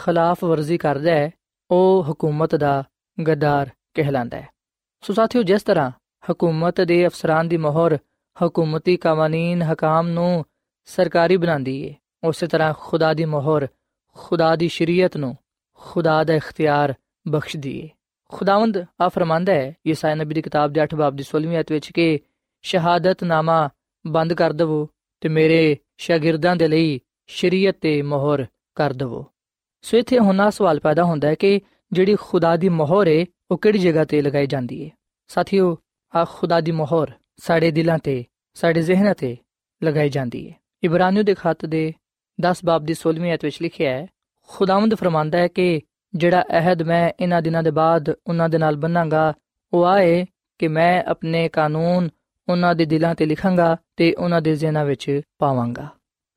[0.06, 1.32] ਖਿਲਾਫ ਵਰਜ਼ੀ ਕਰਦਾ ਹੈ,
[1.72, 2.84] ਉਹ ਹਕੂਮਤ ਦਾ
[3.28, 4.50] ਗਦਾਰ ਕਹਿਲਾਂਦਾ ਹੈ।
[5.02, 5.92] ਸੋ ਸਾਥੀਓ, ਜਿਸ ਤਰ੍ਹਾਂ
[6.32, 7.98] ਹਕੂਮਤ ਦੇ ਅਫਸਰਾਂ ਦੀ ਮੋਹਰ
[8.46, 10.46] ਹਕੂਮਤੀ ਕਾਨੂੰਨ ਹਕਾਮ ਨੂੰ
[10.86, 13.68] ਸਰਕਾਰੀ ਬਣਾਉਂਦੀ ਏ, ਉਸੇ ਤਰ੍ਹਾਂ ਖੁਦਾ ਦੀ ਮੋਹਰ
[14.14, 15.38] ਖੁਦਾ ਦੀ ਸ਼ਰੀਅਤ ਨੂੰ
[15.74, 16.94] ਖੁਦਾ ਦਾ ਇਖਤਿਆਰ
[17.28, 17.90] ਬਖਸ਼ਦੀ ਏ।
[18.30, 21.92] ਖੁਦਾਵੰਦ ਆ ਫਰਮਾਂਦਾ ਹੈ, ਯਸਾਇਆ ਨਬੀ ਦੀ ਕਿਤਾਬ ਦੇ 8 ਬਾਬ ਦੀ 16ਵੀਂ ਆਇਤ ਵਿੱਚ
[21.92, 22.20] ਕਿ
[22.62, 23.70] ਸ਼ਹਾਦਤਨਾਮਾ
[24.08, 24.90] ਬੰਦ ਕਰ ਦਵੋ
[25.22, 29.26] ਤੇ ਮੇਰੇ ਸ਼ਾਗਿਰਦਾਂ ਦੇ ਲਈ ਸ਼ਰੀਅਤ ਤੇ ਮੋਹਰ ਕਰ ਦਵੋ।
[29.82, 33.80] ਸੋ ਇਥੇ ਹੁਣ ਸਵਾਲ ਪੈਦਾ ਹੁੰਦਾ ਹੈ ਕਿ ਜਿਹੜੀ ਖੁਦਾ ਦੀ ਮੋਹਰ ਏ ਉਹ ਕਿਹੜੀ
[33.80, 34.90] ਜਗ੍ਹਾ ਤੇ ਲਗਾਈ ਜਾਂਦੀ ਏ?
[35.28, 35.78] ਸਾਥੀਓ
[36.16, 39.38] ਆ ਖੁਦਾ ਦੀ ਮੋਹਰ ਸਾਡੇ ਦਿਲਾਂ ਤੇ ਸਾਡੇ ਜ਼ਿਹਨਾਂ ਤੇ
[39.84, 40.54] ਲਗਾਈ ਜਾਂਦੀ ਏ।
[40.84, 41.94] ਇਬਰਾਨੀਓ ਦੇ ਖੱਤ ਦੇ
[42.42, 44.08] 10 ਬਾਬ ਦੀ 16ਵੀਂ ਆਇਤ ਵਿੱਚ ਲਿਖਿਆ ਹੈ
[44.48, 45.82] ਖੁਦਾਵੰਦ ਫਰਮਾਂਦਾ ਹੈ ਕਿ
[46.16, 49.34] ਜਿਹੜਾ ਅਹਿਦ ਮੈਂ ਇਹਨਾਂ ਦਿਨਾਂ ਦੇ ਬਾਅਦ ਉਹਨਾਂ ਦੇ ਨਾਲ ਬੰਨਾਂਗਾ
[49.74, 50.26] ਉਹ ਆਏ
[50.60, 52.10] ਕਿ ਮੈਂ ਆਪਣੇ ਕਾਨੂੰਨ
[52.50, 55.88] ਉਹਨਾਂ ਦੇ ਦਿਲਾਂ ਤੇ ਲਿਖਾਂਗਾ ਤੇ ਉਹਨਾਂ ਦੇ ਜ਼ਿਹਨਾਂ ਵਿੱਚ ਪਾਵਾਂਗਾ।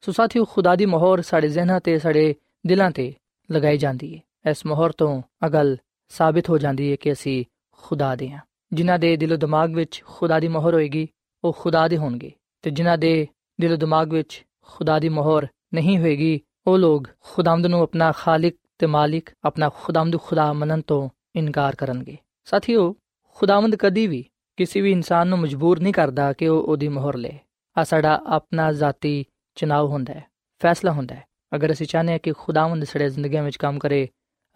[0.01, 2.35] ਸੋ ਸਾਥੀਓ, ਖੁਦਾ ਦੀ ਮੋਹਰ ਸਾਡੇ ਜ਼ਿਹਨਾਂ ਤੇ, ਸਾਡੇ
[2.66, 3.14] ਦਿਲਾਂ ਤੇ
[3.53, 5.77] ਲਗਾਈ ਜਾਂਦੀ ਹੈ ਇਸ ਮੋਹਰ ਤੋਂ ਅਗਲ
[6.09, 8.40] ਸਾਬਿਤ ਹੋ ਜਾਂਦੀ ਹੈ ਕਿ ਅਸੀਂ ਖੁਦਾ ਦੇ ਹਾਂ
[8.72, 11.09] ਜਿਨ੍ਹਾਂ ਦੇ ਦਿਲੋ ਦਿਮਾਗ ਵਿੱਚ ਖੁਦਾ ਦੀ ਮੋਹਰ ਹੋਏਗੀ,
[11.44, 13.27] ਉਹ ਖੁਦਾ ਦੇ ਹੋਣਗੇ। ਤੇ ਜਿਨ੍ਹਾਂ ਦੇ
[13.61, 18.87] ਦਿਲੋ ਦਿਮਾਗ ਵਿੱਚ ਖੁਦਾ ਦੀ ਮੋਹਰ ਨਹੀਂ ਹੋਏਗੀ, ਉਹ ਲੋਕ ਖੁਦਾਮਦ ਨੂੰ ਆਪਣਾ ਖਾਲਕ ਤੇ
[18.87, 22.96] ਮਾਲਿਕ, ਆਪਣਾ ਖੁਦਾਮਦ ਖੁਦਾ ਮੰਨਣ ਤੋਂ ਇਨਕਾਰ ਕਰਨਗੇ। ਸਾਥੀਓ
[23.35, 24.25] ਖੁਦਾਵੰਦ ਕਦੀ ਵੀ
[24.57, 27.38] ਕਿਸੇ ਵੀ ਇਨਸਾਨ ਨੂੰ ਮਜਬੂਰ ਨਹੀਂ ਕਰਦਾ ਕਿ ਉਹ ਉਹਦੀ ਮੋਹਰ ਲੇ।
[27.77, 29.25] ਆ ਸਾਡਾ ਆਪਣਾ ਜ਼ਾਤੀ
[29.57, 30.25] ਚਨਾਵ ਹੁੰਦਾ ਹੈ,
[30.61, 34.09] ਫੈਸਲਾ ਹੁੰਦਾ ਹੈ। ਅਗਰ ਅਸੀਂ ਚਾਹਨੇ ਹਾਂ ਕਿ ਖੁਦਾਵੰਦ ਸਾਡੇ ਜ਼ਿੰਦਗੀਆਂ ਵਿੱਚ ਕੰਮ ਕਰੇ,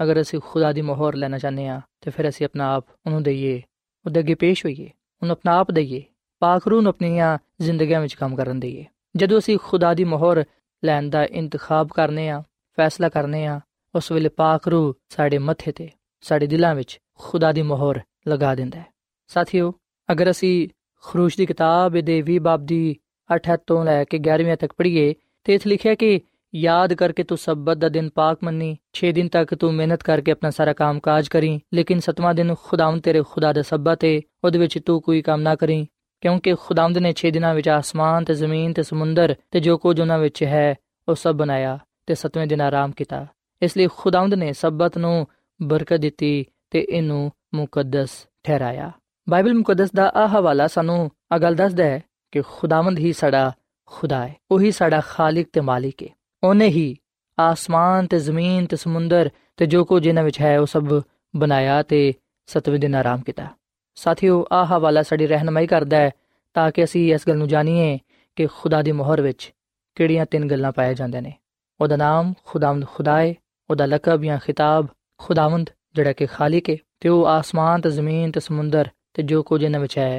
[0.02, 3.62] ਅਗਰ ਅਸੀਂ ਖੁਦਾ ਦੀ ਮੋਹਰ ਲੈਣਾ ਚਾਹਨੇ ਹਾਂ, ਤੇ ਫਿਰ ਅਸੀਂ ਆਪਣਾ ਆਪ ਉਹਨੂੰ ਦਈਏ,
[4.06, 4.90] ਉਹਦੇ ਅੱਗੇ ਪੇਸ਼ ਹੋਈਏ,
[5.22, 6.02] ਉਹਨੂੰ ਆਪਣਾ ਆਪ ਦਈਏ,
[6.42, 8.85] ਪਾਕ ਰੂਹ ਨੂੰ ਆਪਣੀਆਂ ਜ਼ਿੰਦਗੀਆਂ ਵਿੱਚ ਕੰਮ ਕਰਨ ਦਈਏ।
[9.16, 10.44] ਜਦੋਂ ਅਸੀਂ ਖੁਦਾ ਦੀ ਮੋਹਰ
[10.85, 12.42] ਲੈਣ ਦਾ ਇੰਤਖਾਬ ਕਰਨੇ ਆ
[12.78, 13.61] ਫੈਸਲਾ ਕਰਨੇ ਆ
[13.94, 15.88] ਉਸ ਵੇਲੇ ਪਾਕ ਰੂਹ ਸਾਡੇ ਮੱਥੇ ਤੇ,
[16.20, 18.87] ਸਾਡੇ ਦਿਲਾਂ ਵਿੱਚ ਖੁਦਾ ਦੀ ਮੋਹਰ ਲਗਾ ਦਿੰਦਾ ਹੈ।
[19.28, 19.72] ਸਾਥੀਓ
[20.12, 20.68] ਅਗਰ ਅਸੀਂ
[21.04, 22.96] ਖਰੂਸ਼ ਦੀ ਕਿਤਾਬ ਦੇ 20 ਬਾਬ ਦੀ
[23.36, 25.14] 8 ਤੋਂ ਲੈ ਕੇ 11ਵੀਂ ਤੱਕ ਪੜ੍ਹੀਏ
[25.44, 26.20] ਤੇ ਇਥੇ ਲਿਖਿਆ ਕਿ
[26.54, 30.50] ਯਾਦ ਕਰਕੇ ਤੂੰ ਸਬਤ ਦਾ ਦਿਨ ਪਾਕ ਮੰਨੀ 6 ਦਿਨ ਤੱਕ ਤੂੰ ਮਿਹਨਤ ਕਰਕੇ ਆਪਣਾ
[30.50, 34.78] ਸਾਰਾ ਕੰਮ ਕਾਜ ਕਰੀ, ਲੇਕਿਨ ਸਤਵਾਂ ਦਿਨ ਖੁਦਾਵੰਦ ਤੇਰੇ ਖੁਦਾ ਦਾ ਸਬਤ ਹੈ ਉਹਦੇ ਵਿੱਚ
[34.78, 35.86] ਤੂੰ ਕੋਈ ਕੰਮ ਨਾ ਕਰੀ,
[36.20, 40.18] ਕਿਉਂਕਿ ਖੁਦਾਵੰਦ ਨੇ 6 ਦਿਨਾਂ ਵਿੱਚ ਆਸਮਾਨ ਤੇ ਜ਼ਮੀਨ ਤੇ ਸਮੁੰਦਰ ਤੇ ਜੋ ਕੁਝ ਉਹਨਾਂ
[40.18, 40.74] ਵਿੱਚ ਹੈ,
[41.08, 43.26] ਉਹ ਸਭ ਬਣਾਇਆ ਤੇ ਸਤਵੇਂ ਦਿਨ ਆਰਾਮ ਕੀਤਾ।
[43.62, 45.26] ਇਸ ਲਈ ਖੁਦਾਵੰਦ ਨੇ ਸਬਤ ਨੂੰ
[45.62, 48.92] ਬਰਕਤ ਦਿੱਤੀ ਤੇ ਇਹਨੂੰ ਮੁਕੱਦਸ ਠਹਿਰਾਇਆ।
[49.28, 53.52] ਬਾਈਬਲ ਮੁਕੱਦਸ ਦਾ ਆਹ ਹਵਾਲਾ ਸਾਨੂੰ ਆ ਗੱਲ ਦੱਸਦਾ ਹੈ ਕਿ ਖੁਦਾਵੰਦ ਹੀ ਸਾਡਾ
[53.86, 56.08] ਖੁਦਾ ਹੈ, ਉਹੀ ਸਾਡਾ ਖਾਲਕ ਤੇ ਮਾਲਿਕ ਹੈ।
[56.44, 56.96] ਉਹਨੇ ਹੀ
[57.38, 61.02] ਆਸਮਾਨ ਤੇ ਜ਼ਮੀਨ ਤੇ ਸਮੁੰਦਰ ਤੇ ਜੋ ਕੁਝ ਇਹਨਾਂ ਵਿੱਚ ਹੈ, ਉਹ ਸਭ
[61.36, 62.12] ਬਣਾਇਆ ਤੇ
[62.46, 63.46] ਸਤਵੇਂ ਦਿਨ ਆਰਾਮ ਕੀਤਾ।
[63.94, 66.10] ਸਾਥੀਓ, ਆਹ ਹਵਾਲਾ ਸਾਡੀ ਰਹਿਨਮਾਈ ਕਰਦਾ ਹੈ
[66.54, 67.98] ਤਾਂ ਕਿ ਅਸੀਂ ਇਸ ਗੱਲ ਨੂੰ ਜਾਣੀਏ
[68.36, 69.52] ਕਿ ਖੁਦਾ ਦੀ ਮੋਹਰ ਵਿੱਚ
[69.94, 71.32] ਕਿਹੜੀਆਂ ਤਿੰਨ ਗੱਲਾਂ ਪਾਇਆ ਜਾਂਦੇ ਨੇ।
[71.80, 73.34] ਉਹਦਾ ਨਾਮ ਖੁਦਾਵੰਦ ਖੁਦਾ ਹੈ,
[73.70, 74.86] ਉਹਦਾ ਲਕਬ ਜਾਂ ਖਿਤਾਬ
[75.18, 79.62] ਖੁਦਾਵੰਦ, ਜਿਹੜਾ ਕਿ ਖਾਲਿਕ ਹੈ, ਤੇ ਉਹ ਆਸਮਾਨ ਤੇ ਜ਼ਮੀਨ ਤੇ ਸਮੁੰਦਰ ਤੇ ਜੋ ਕੁਝ
[79.62, 80.16] ਇਹਨਾਂ ਵਿੱਚ ਹੈ,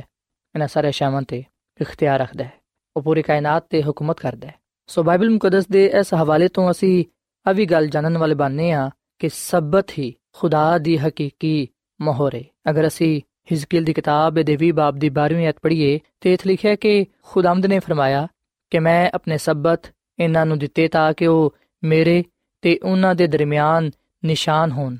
[0.56, 1.44] ਇਹਨਾਂ ਸਾਰੇ ਸ਼ਾਮਾਂ ਤੇ
[1.82, 2.54] ਇਖਤਿਆਰ ਰੱਖਦਾ ਹੈ।
[2.98, 4.56] ਉਹ ਪੂਰੀ ਕਾਇਨਾਤ ਤੇ ਹਕੂਮਤ ਕਰਦਾ ਹੈ।
[4.88, 7.06] ਸੋ ਬਾਈਬਲ ਮੁਕੱਦਸ ਦੇ ਇਸ ਹਵਾਲੇ ਤੋਂ ਅਸੀਂ
[7.48, 11.68] ਆ ਵੀ ਗੱਲ ਜਾਣਨ ਵਾਲੇ ਬਾਨੇ ਆ ਕਿ ਸਬਤ ਹੀ ਖੁਦਾ ਦੀ ਹਕੀਕੀ
[12.02, 16.34] ਮੋਹਰ ਹੈ। ਅਗਰ ਅਸੀਂ ਹਿਜ਼ਕੀਲ ਦੀ ਕਿਤਾਬ ਦੇ 20 ਬਾਬ ਦੀ 12ਵੀਂ ਆਇਤ ਪੜ੍ਹੀਏ, ਤੇ
[16.34, 18.28] ਇਥੇ ਲਿਖਿਆ ਕਿ ਖੁਦਾਮਦ ਨੇ ਫਰਮਾਇਆ
[18.70, 19.82] ਕਿ ਮੈਂ ਆਪਣੇ ਸਬਤ
[20.20, 22.24] ਇਹਨਾਂ ਨੂੰ ਦਿੱਤੇ ਤਾਂ ਕਿ ਉਹ ਮੇਰੇ
[22.62, 23.92] ਤੇ ਉਹਨਾਂ ਦੇ ਦਰਮਿਆਨ
[24.26, 24.98] ਨਿਸ਼ਾਨ ਹੋਣ,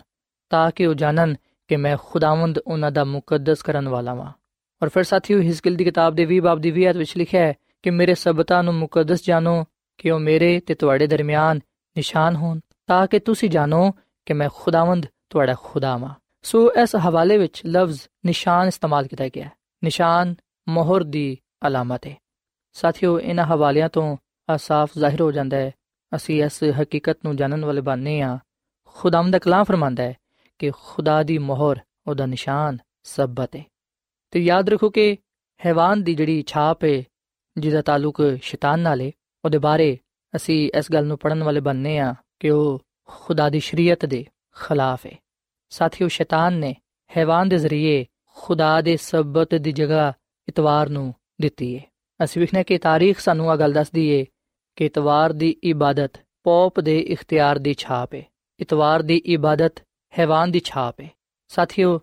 [0.50, 1.36] ਤਾਂ ਕਿ ਉਹ ਜਾਣਨ
[1.68, 4.34] ਕਿ ਮੈਂ ਖੁਦਾਵੰਦ ਉਹਨਾਂ ਦਾ ਮੁਕੱਦਸ ਕਰਨ ਵਾਲਾ ਹਾਂ
[4.84, 7.54] ਔਰ ਫਿਰ ਸਾਥੀਓ, ਹਿਜ਼ਕੀਲ ਦੀ ਕਿਤਾਬ ਦੇ 20 ਬਾਬ ਦੀ 20 ਆਇਤ ਵਿੱਚ ਲਿਖਿਆ ਹੈ
[7.84, 9.66] ਕਿ ਮੇਰੇ ਸਬਤਾਂ ਨੂੰ ਮੁਕੱਦਸ ਜਾਣੋ
[9.98, 11.58] ਕਿ ਉਹ ਮੇਰੇ ਤੇ ਤੁਹਾਡੇ ਦਰਮਿਆਨ
[11.98, 13.92] ਨਿਸ਼ਾਨ ਹੋਣ, ਤਾਂ ਕਿ ਤੁਸੀਂ ਜਾਣੋ
[14.26, 19.46] ਕਿ ਮੈਂ ਖੁਦਾਵੰਦ ਤੁਹਾਡਾ ਖੁਦਾ ਹਾਂ ਸੋ ਇਸ ਹਵਾਲੇ ਵਿੱਚ ਲਫ਼ਜ਼ ਨਿਸ਼ਾਨ ਇਸਤੇਮਾਲ ਕੀਤਾ ਗਿਆ
[19.46, 19.52] ਹੈ।
[19.84, 20.36] ਨਿਸ਼ਾਨ
[20.70, 22.16] ਮੋਹਰ ਦੀ ਅਲਾਮਤ ਹੈ।
[22.74, 24.18] ਸਾਥੀਓ, ਇਹਨਾਂ ਹਵਾਲਿਆਂ ਤੋਂ
[24.50, 25.72] ਆ ਸਾਫ਼ ਜ਼ਾਹਿਰ ਹੋ ਜਾਂਦਾ ਹੈ।
[26.16, 28.40] ਅਸੀਂ ਇਸ ਹਕੀਕਤ ਨੂੰ ਜਾਣਨ ਵਾਲੇ ਬਾਨੇ ਆ
[28.86, 30.18] ਖੁਦਾਵੰਦ ਦਾ ਕਲਾਮ ਫਰਮਾਂਦਾ ਹੈ
[30.60, 33.64] ਕਿ ਖੁਦਾ ਦੀ ਮੋਹਰ, ਉਹਦਾ ਨਿਸ਼ਾਨ ਸਬਤ ਹੈ
[34.34, 35.18] ਤੇ ਯਾਦ ਰੱਖੋ ਕਿ
[35.60, 37.04] ਹੈਵਾਨ ਦੀ ਜਿਹੜੀ ਛਾਪ ਹੈ
[37.58, 39.12] ਜਿਹਦਾ ਤਾਲੁਕ ਸ਼ੈਤਾਨ ਨਾਲ ਹੈ
[39.46, 39.98] ਉਹਦੇ ਬਾਰੇ
[40.36, 44.26] ਅਸੀਂ ਇਸ ਗੱਲ ਨੂੰ ਪੜਨ ਵਾਲੇ ਬੰਨੇ ਆ ਕਿ ਉਹ ਖੁਦਾ ਦੀ ਸ਼ਰੀਅਤ ਦੇ
[44.68, 45.18] ਖਿਲਾਫ ਹੈ
[45.72, 46.76] ਸਾਥੀਓ, ਸ਼ੈਤਾਨ ਨੇ
[47.18, 48.06] ਹੈਵਾਨ ਦੇ ਜ਼ਰੀਏ
[48.38, 50.14] ਖੁਦਾ ਦੇ ਸਬਤ ਦੀ ਜਗ੍ਹਾ
[50.48, 51.84] ਇਤਵਾਰ ਨੂੰ ਦਿੱਤੀ ਹੈ
[52.24, 54.24] ਅਸੀਂ ਵਿਖਨੇ ਕਿ ਤਾਰੀਖ ਸਾਨੂੰ ਆ ਗੱਲ ਦੱਸਦੀ ਹੈ
[54.78, 58.24] ਕਿ ਇਤਵਾਰ ਦੀ ਇਬਾਦਤ ਪੌਪ ਦੇ ਇਖਤਿਆਰ ਦੀ ਛਾਪ ਹੈ
[58.60, 59.82] ਇਤਵਾਰ ਦੀ ਇਬਾਦਤ
[60.20, 61.10] ਹੈਵਾਨ ਦੀ ਛਾਪ ਹੈ
[61.48, 62.02] ਸਾਥੀਓ,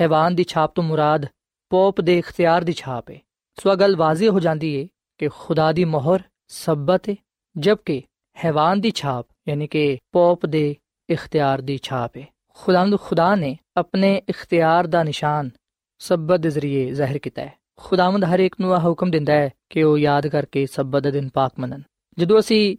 [0.00, 1.26] ਹੈਵਾਨ ਦੀ ਛਾਪ ਤੋਂ ਮੁਰਾਦ
[1.70, 3.20] ਪੋਪ ਦੇ ਇਖਤਿਆਰ ਦੀ ਛਾਪ ਹੈ
[3.56, 4.88] ਸੋ ਗੱਲ ਵਾਜ਼ੀ ਹੋ ਜਾਂਦੀ ਹੈ
[5.18, 7.14] ਕਿ ਖੁਦਾ ਦੀ ਮੋਹਰ ਸਬਤ ਹੈ
[7.56, 8.02] ਜਦਕਿ
[8.44, 10.76] ਹੈਵਾਨ ਦੀ ਛਾਪ ਯਾਨੀ ਕਿ ਪੋਪ ਦੇ
[11.10, 15.50] ਇਖਤਿਆਰ ਦੀ ਛਾਪ ਹੈ ਖੁਦਾਵੰਦ ਖੁਦਾ ਨੇ ਆਪਣੇ ਇਖਤਿਆਰ ਦਾ ਨਿਸ਼ਾਨ
[15.98, 19.82] ਸਬਤ ਦੇ ਜ਼ਰੀਏ ਜ਼ਾਹਿਰ ਕੀਤਾ ਹੈ। ਖੁਦਾਵੰਦ ਹਰ ਇੱਕ ਨੂੰ ਇਹ ਹੁਕਮ ਦਿੰਦਾ ਹੈ ਕਿ
[19.82, 21.80] ਉਹ ਯਾਦ ਕਰਕੇ ਸਬਤ ਦਾ ਦਿਨ ਪਾਕ ਮੰਨਣ।
[22.18, 22.76] ਜਦੋਂ ਅਸੀਂ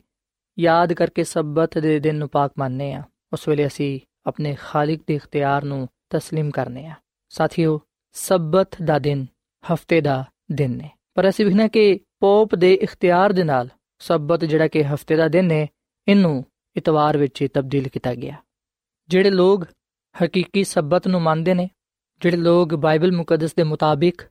[0.59, 5.14] ਯਾਦ ਕਰਕੇ ਸਬਤ ਦੇ ਦਿਨ ਨੂੰ ਪਾਕ ਮੰਨਨੇ ਆ ਉਸ ਵੇਲੇ ਅਸੀਂ ਆਪਣੇ ਖਾਲਿਕ ਦੇ
[5.14, 6.94] ਇਖਤਿਆਰ ਨੂੰ تسلیم ਕਰਨੇ ਆ
[7.32, 7.80] ਸਾਥੀਓ
[8.16, 9.26] ਸਬਤ ਦਾ ਦਿਨ
[9.64, 13.68] ਹਫਤੇ ਦਾ ਦਿਨ ਨੇ ਪਰ ਅਸੀਂ ਵਿਖਣਾ ਕਿ ਪੋਪ ਦੇ ਇਖਤਿਆਰ ਦੇ ਨਾਲ
[14.00, 15.66] ਸਬਤ ਜਿਹੜਾ ਕਿ ਹਫਤੇ ਦਾ ਦਿਨ ਹੈ
[16.06, 16.44] ਇਹਨੂੰ
[16.76, 18.36] ਇਤਵਾਰ ਵਿੱਚ ਤਬਦੀਲ ਕੀਤਾ ਗਿਆ
[19.08, 19.64] ਜਿਹੜੇ ਲੋਕ
[20.14, 21.68] ਹਕੀਕੀ ਸਬਤ ਨੂੰ ਮੰਨਦੇ ਨੇ
[22.20, 24.22] ਜਿਹੜੇ ਲੋਕ ਬਾਈਬਲ ਮੁਕੱਦਸ ਦੇ ਮੁਤਾਬਿਕ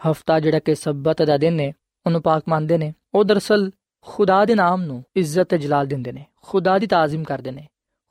[0.00, 1.72] ਹਫਤਾ ਜਿਹੜਾ ਕਿ ਸਬਤ ਦਾ ਦਿਨ ਹੈ
[2.06, 3.70] ਉਹਨੂੰ ਪਾਕ ਮੰਨਦੇ ਨੇ ਉਹ ਦਰਸਲ
[4.06, 7.66] ਖੁਦਾ ਦੇ ਨਾਮ ਨੂੰ ਇੱਜ਼ਤ ਤੇ ਜਲਾਲ ਦਿੰਦੇ ਨੇ ਖੁਦਾ ਦੀ ਤਾਜ਼ੀਮ ਕਰਦੇ ਨੇ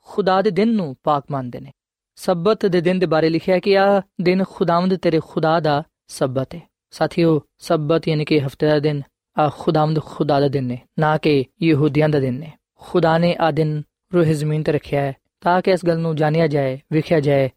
[0.07, 1.71] ਖੁਦਾ ਦੇ ਦਿਨ ਨੂੰ ਪਾਕ ਮੰਨਦੇ ਨੇ।
[2.15, 6.61] ਸਬਤ ਦੇ ਦਿਨ ਦੇ ਬਾਰੇ ਲਿਖਿਆ ਕਿ ਆ ਦਿਨ ਖੁਦਾਵੰਦ ਤੇਰੇ ਖੁਦਾ ਦਾ ਸਬਤ ਹੈ
[6.91, 9.01] ਸਾਥੀਓ, ਸਬਤ ਯਾਨੀ ਕਿ ਹਫ਼ਤੇ ਦਾ ਦਿਨ
[9.37, 13.51] ਆ ਖੁਦਾਵੰਦ ਖੁਦਾ ਦਾ ਦਿਨ ਨੇ ਨਾ ਕਿ ਯਹੂਦੀਆਂ ਦਾ ਦਿਨ ਨੇ ਖੁਦਾ ਨੇ ਆ
[13.51, 13.81] ਦਿਨ
[14.13, 17.49] ਰੂਹ ਜ਼ਮੀਨ ਤੇ ਰੱਖਿਆ ਹੈ ਤਾਂ ਕਿ ਇਸ ਗੱਲ ਨੂੰ ਜਾਣਿਆ ਜਾਏ, ਵਿਖਿਆ ਜਾਏ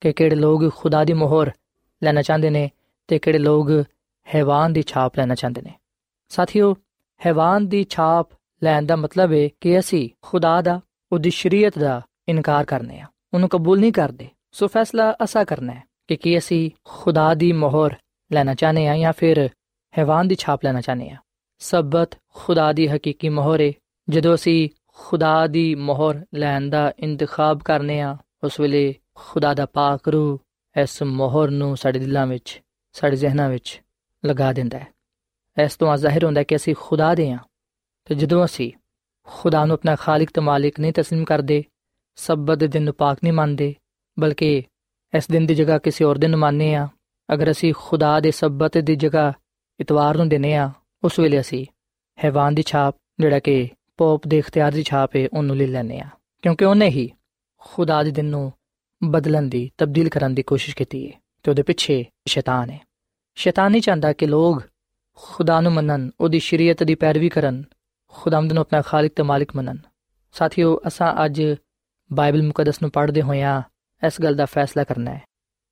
[0.00, 1.50] ਕਿ ਕਿਹੜੇ ਲੋਕ ਖੁਦਾ ਦੀ ਮੋਹਰ
[2.02, 2.70] ਲੈਣਾ ਚਾਹੁੰਦੇ ਨੇ
[3.08, 3.70] ਤੇ ਕਿਹੜੇ ਲੋਕ
[4.34, 5.74] ਹੈਵਾਨ ਦੀ ਛਾਪ ਲੈਣਾ ਚਾਹੁੰਦੇ ਨੇ।
[6.28, 6.76] ਸਾਥੀਓ,
[7.26, 8.28] ਹੈਵਾਨ ਦੀ ਛਾਪ
[8.64, 10.80] ਲੈਣ ਦਾ ਮਤਲਬ ਹੈ ਕਿ ਅਸੀਂ ਖੁਦਾ ਦਾ
[11.14, 15.82] ਉਹਦੀ ਸ਼ਰੀਅਤ ਦਾ ਇਨਕਾਰ ਕਰਨੇ ਆ। ਉਹਨੂੰ ਕਬੂਲ ਨਹੀਂ ਕਰਦੇ। ਸੋ ਫੈਸਲਾ ਅਸਾ ਕਰਨਾ ਹੈ
[16.08, 17.94] ਕਿ ਕੀ ਅਸੀਂ ਖੁਦਾ ਦੀ ਮੋਹਰ
[18.32, 19.50] ਲੈਣਾ ਚਾਹਨੇ ਆ ਜਾਂ ਫਿਰ
[19.98, 21.16] ਹੈਵਾਨ ਦੀ ਛਾਪ ਲੈਣਾ ਚਾਹਨੇ ਆ
[21.58, 23.72] ਸਬਤ ਖੁਦਾ ਦੀ ਹਕੀਕੀ ਮੋਹਰ ਹੈ
[24.08, 30.08] ਜਦੋਂ ਅਸੀਂ ਖੁਦਾ ਦੀ ਮੋਹਰ ਲੈਣ ਦਾ ਇੰਤਖਾਬ ਕਰਨੇ ਆ ਉਸ ਵੇਲੇ ਖੁਦਾ ਦਾ ਪਾਕ
[30.08, 30.40] ਰੂ
[30.82, 33.82] ਇਸ ਮੋਹਰ ਨੂੰ ਸਾਡੇ ਦਿਲਾਂ ਵਿੱਚ, ਸਾਡੇ ਜ਼ਿਹਨਾਂ ਵਿੱਚ
[34.26, 34.86] ਲਗਾ ਦਿੰਦਾ ਹੈ।
[35.64, 37.38] ਇਸ ਤੋਂ ਜ਼ਾਹਿਰ ਹੁੰਦਾ ਕਿ ਅਸੀਂ ਖੁਦਾ ਦੇ ਆ
[38.04, 38.72] ਤੇ ਜਦੋਂ ਅਸੀਂ
[39.27, 41.63] ਖੁਦਾ ਨੂੰ ਆਪਣਾ ਖਾਲਿਕ ਤੇ ਮਾਲਿਕ ਨਹੀਂ تسلیم ਕਰਦੇ
[42.17, 43.75] ਸਬਤ ਦੇ ਦਿਨ ਨੂੰ ਪਾਕ ਨਹੀਂ ਮੰਨਦੇ
[44.17, 44.63] ਬਲਕਿ
[45.13, 46.87] ਇਸ ਦਿਨ ਦੀ ਜਗ੍ਹਾ ਕਿਸੇ ਹੋਰ ਦਿਨ ਨੂੰ ਮੰਨਨੇ ਆ
[47.33, 49.33] ਅਗਰ ਅਸੀਂ ਖੁਦਾ ਦੇ ਸਬਤ ਦੀ ਜਗ੍ਹਾ
[49.79, 50.71] ਇਤਵਾਰ ਨੂੰ ਦਿੰਨੇ ਆ
[51.03, 51.65] ਉਸ ਵੇਲੇ ਅਸੀਂ
[52.17, 56.09] ਹੈਵਾਨ ਦੀ ਛਾਪ ਜਿਹੜਾ ਕਿ ਪੋਪ ਦੇ ਇਖਤਿਆਰ ਦੀ ਛਾਪ ਹੈ ਉਹਨੂੰ ਲੈ ਲੈਨੇ ਆ
[56.43, 57.09] ਕਿਉਂਕਿ ਉਹਨੇ ਹੀ
[57.61, 58.51] ਖੁਦਾ ਦੇ ਦਿਨ ਨੂੰ
[59.03, 62.79] ਬਦਲਣ ਦੀ ਤਬਦੀਲ ਕਰਨ ਦੀ ਕੋਸ਼ਿਸ਼ ਕੀਤੀ ਹੈ ਤੇ ਉਹਦੇ ਪਿੱਛੇ ਸ਼ੈਤਾਨ ਹੈ
[63.35, 64.61] ਸ਼ੈਤਾਨ ਨਹੀਂ ਚਾਹੁੰਦਾ ਕਿ ਲੋਕ
[65.13, 67.63] ਖੁਦਾ ਨੂੰ ਮੰਨਣ ਉਹਦੀ ਸ਼ਰੀਅਤ ਦੀ ਪੈਰਵੀ ਕਰਨ
[68.14, 69.76] ਖੁਦਾਵੰਦ ਨੂੰ ਆਪਣਾ ਖਾਲਿਕ ਤੇ ਮਾਲਿਕ ਮੰਨਣ।
[70.34, 71.42] ਸਾਥੀਓ, ਅਸਾਂ ਅੱਜ
[72.10, 73.62] ਬਾਈਬਲ ਮੁਕੱਦਸ ਨੂੰ ਪੜ੍ਹਦੇ ਹੋਇਆਂ
[74.02, 75.22] ਇਸ ਗੱਲ ਦਾ ਫੈਸਲਾ ਕਰਨਾ ਹੈ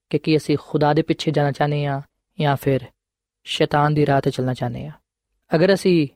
[0.09, 2.01] ਕਿ ਕੀ ਅਸੀਂ ਖੁਦਾ ਦੇ ਪਿੱਛੇ ਜਾਣਾ ਚਾਹਨੇ ਆ
[2.37, 2.85] ਜਾਂ ਫਿਰ
[3.45, 4.91] ਸ਼ੈਤਾਨ ਦੀ ਰਾਹ ਤੇ ਚੱਲਣਾ ਚਾਹਨੇ ਆ
[5.55, 6.07] ਅਗਰ ਅਸੀਂ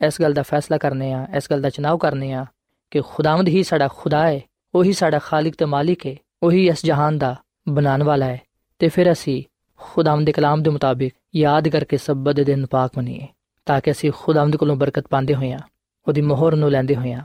[0.00, 2.44] ਇਸ ਗੱਲ ਦਾ ਫੈਸਲਾ ਕਰਨੇ ਆ ਇਸ ਗੱਲ ਦਾ ਚਨਾਵ ਕਰਨੇ ਆ
[2.90, 4.40] ਕਿ ਖੁਦਾਵੰਦ ਹੀ ਸਾਡਾ ਖੁਦਾ ਹੈ,
[4.74, 7.36] ਉਹੀ ਸਾਡਾ ਖਾਲਿਕ ਤੇ ਮਾਲਿਕ ਹੈ, ਉਹੀ ਇਸ ਜਹਾਨ ਦਾ
[7.68, 8.40] ਬਣਾਉਣ ਵਾਲਾ ਹੈ,
[8.78, 9.42] ਤੇ ਫਿਰ ਅਸੀਂ
[9.80, 13.26] ਖੁਦਾਵੰਦ ਦੇ ਕਲਾਮ ਦੇ ਮੁਤਾਬਿਕ ਯਾਦ ਕਰਕੇ ਸਬਤ ਦੇ ਦਿਨ ਪਾਕ ਬਣੀਏ
[13.66, 15.58] ਤਾਂ ਕਿ ਅਸੀਂ ਖੁਦਾਵੰਦ ਕੋਲੋਂ ਬਰਕਤ ਪਾਉਂਦੇ ਹੋਈਆਂ
[16.07, 17.21] ਉਹਦੀ ਮੋਹਰ ਨੂੰ ਲੈਂਦੇ ਹੋਈਆਂ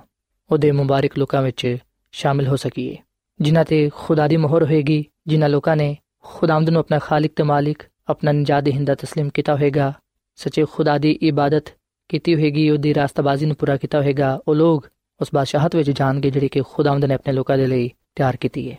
[0.51, 1.77] ਉਹਦੇ ਮੁਬਾਰਕ ਲੋਕਾਂ ਵਿੱਚ
[2.14, 2.97] ਸ਼ਾਮਿਲ ਹੋ ਸਕੀਏ
[3.40, 7.83] ਜਿਨ੍ਹਾਂ ਤੇ ਖੁਦਾ ਦੀ ਮੋਹਰ ਹੋਏਗੀ ਜਿਨ੍ਹਾਂ ਲੋਕਾਂ ਨੇ ਖੁਦਾਵੰਦ ਨੂੰ ਆਪਣਾ ਖਾਲਿਕ ਤੇ ਮਾਲਿਕ
[8.09, 9.92] ਆਪਣਾ ਨਜਾਦ ਹਿੰਦਾ تسلیم ਕੀਤਾ ਹੋਏਗਾ
[10.38, 11.71] ਸੱਚੇ ਖੁਦਾ ਦੀ ਇਬਾਦਤ
[12.09, 14.88] ਕੀਤੀ ਹੋਏਗੀ ਉਹਦੀ ਰਾਸਤਾਬਾਜ਼ੀ ਨੂੰ ਪੂਰਾ ਕੀਤਾ ਹੋਏਗਾ ਉਹ ਲੋਕ
[15.21, 18.77] ਉਸ ਬਾਦਸ਼ਾਹਤ ਵਿੱਚ ਜਾਣਗੇ ਜਿਹੜੀ ਕਿ ਖੁਦਾਵੰਦ ਨੇ ਆਪਣੇ ਲੋਕਾਂ ਦੇ ਲਈ ਤਿਆਰ ਕੀਤੀ ਹੈ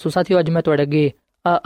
[0.00, 1.10] ਸੋ ਸਾਥੀਓ ਅੱਜ ਮੈਂ ਤੁਹਾਡੇ ਅੱਗੇ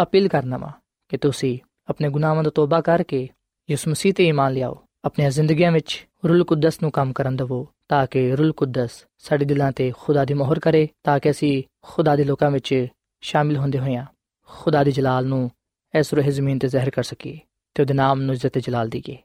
[0.03, 0.73] ਅਪੀਲ ਕਰਨਾ ਵਾ
[1.11, 3.29] ਕਿ ਤੁਸੀਂ ਆਪਣੇ ਗੁਨਾਹਾਂ ਤੋਂ ਤੋਬਾ ਕਰਕੇ
[3.69, 8.08] ਯਿਸੂ ਮਸੀਹ ਤੇ ਈਮਾਨ ਲਿਆਓ ਆਪਣੀਆਂ ਜ਼ਿੰਦਗੀਆਂ ਵਿੱਚ ਰੂਲ ਕੁਦਸ ਨੂੰ ਕੰਮ ਕਰਨ ਦਿਵੋ, ਤਾਂ
[8.08, 12.24] ਕਿ ਰੂਲ ਕੁਦਸ ਸਾਡੇ ਦਿਲਾਂ ਤੇ ਖੁਦਾ ਦੀ ਮੋਹਰ ਕਰੇ, ਤਾਂ ਕਿ ਅਸੀਂ ਖੁਦਾ ਦੇ
[12.24, 12.88] ਲੋਕਾਂ ਵਿੱਚ
[13.22, 14.06] ਸ਼ਾਮਿਲ ਹੁੰਦੇ ਹੋਈਆਂ
[14.46, 15.52] ਖੁਦਾ ਦੀ ਜਲਾਲ ਨੂੰ
[16.00, 17.40] ਇਸ ਰੋਹ ਜ਼ਮੀਨ ਤੇ ਜ਼ਾਹਿਰ ਕਰ ਸਕੀਏ
[17.76, 19.18] ਤੇ ਉਹਦੇ ਨਾਮ ਨੂੰ ਇੱਜ਼ਤ ਜਲਾਲ ਦੇਈਏ।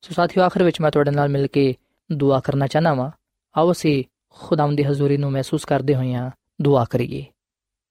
[0.00, 1.74] ਸੋ ਸਾਥੀਓ, ਆਖਰ ਵਿੱਚ ਮੈਂ ਤੁਹਾਡੇ ਨਾਲ ਮਿਲ ਕੇ
[2.12, 3.10] ਦੁਆ ਕਰਨਾ ਚਾਹਨਾ ਵਾਂ।
[3.56, 6.30] ਆਓ ਅਸੀਂ ਖੁਦਾਵੰਦ ਦੀ ਹਜ਼ੂਰੀ ਨੂੰ ਮਹਿਸੂਸ ਕਰਦੇ ਹੋਈਆਂ
[6.62, 7.24] ਦੁਆ ਕਰੀਏ।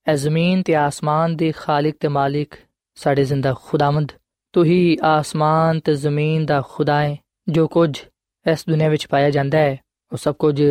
[0.07, 2.53] ਐ ਜ਼ਮੀਨ ਤੇ ਆਸਮਾਨ ਦੇ ਖਾਲਕ ਤੇ ਮਾਲਿਕ
[2.95, 4.11] ਸਾਡੇ ਜ਼ਿੰਦਾ ਖੁਦਾਵੰਦ,
[4.53, 7.17] ਤੂੰ ਹੀ ਆਸਮਾਨ ਤੇ ਜ਼ਮੀਨ ਦਾ ਖੁਦਾ ਹੈ
[7.49, 8.01] ਜੋ ਕੁਝ
[8.51, 9.77] ਇਸ ਦੁਨੀਆ ਵਿੱਚ ਪਾਇਆ ਜਾਂਦਾ ਹੈ।
[10.11, 10.63] ਉਹ ਸਭ ਕੁਝ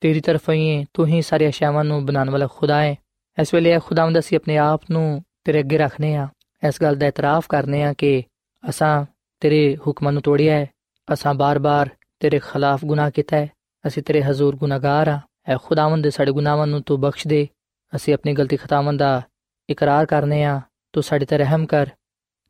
[0.00, 2.96] ਤੇਰੀ ਤਰਫੋਂ ਹੀ ਹੈ। ਤੂੰ ਹੀ ਸਾਰੇ ਅਸ਼ਿਆਵਾਂ ਨੂੰ ਬਣਾਉਣ ਵਾਲਾ ਖੁਦਾ ਹੈ।
[3.40, 6.28] ਇਸ ਵੇਲੇ ਇਹ ਖੁਦਾਵੰਦ ਅਸੀਂ ਆਪਣੇ ਆਪ ਨੂੰ ਤੇਰੇ ਅੱਗੇ ਰੱਖਨੇ ਆ
[6.68, 8.22] ਇਸ ਗੱਲ ਦਾ ਇਤਰਾਫ ਕਰਨੇ ਆ ਕਿ
[8.68, 9.06] ਅਸਾਂ
[9.40, 10.66] ਤੇਰੇ ਹੁਕਮਾਂ ਨੂੰ ਤੋੜਿਆ ਹੈ।
[11.12, 11.90] ਅਸਾਂ ਬਾਰ-ਬਾਰ
[12.20, 13.50] ਤੇਰੇ ਖਿਲਾਫ ਗੁਨਾਹ ਕੀਤਾ ਹੈ।
[13.86, 17.48] ਅਸੀਂ ਤੇਰੇ ਹਜ਼ੂਰ ਗੁਨਾਹਗਾਰ ਆ ਐ ਖੁਦਾਵੰਦ ਸਾਡੇ ਗੁਨਾਹਾਂ ਨੂੰ ਤੂੰ ਬਖਸ਼ ਦੇ।
[17.96, 19.22] ਅਸੀਂ ਆਪਣੀ ਗਲਤੀ ਖਤਾਵਾਂ ਦਾ
[19.70, 20.60] ਇਕਰਾਰ ਕਰਨੇ ਆ
[20.92, 21.86] ਤੂੰ ਸਾਡੇ ਤੇ ਰਹਿਮ ਕਰ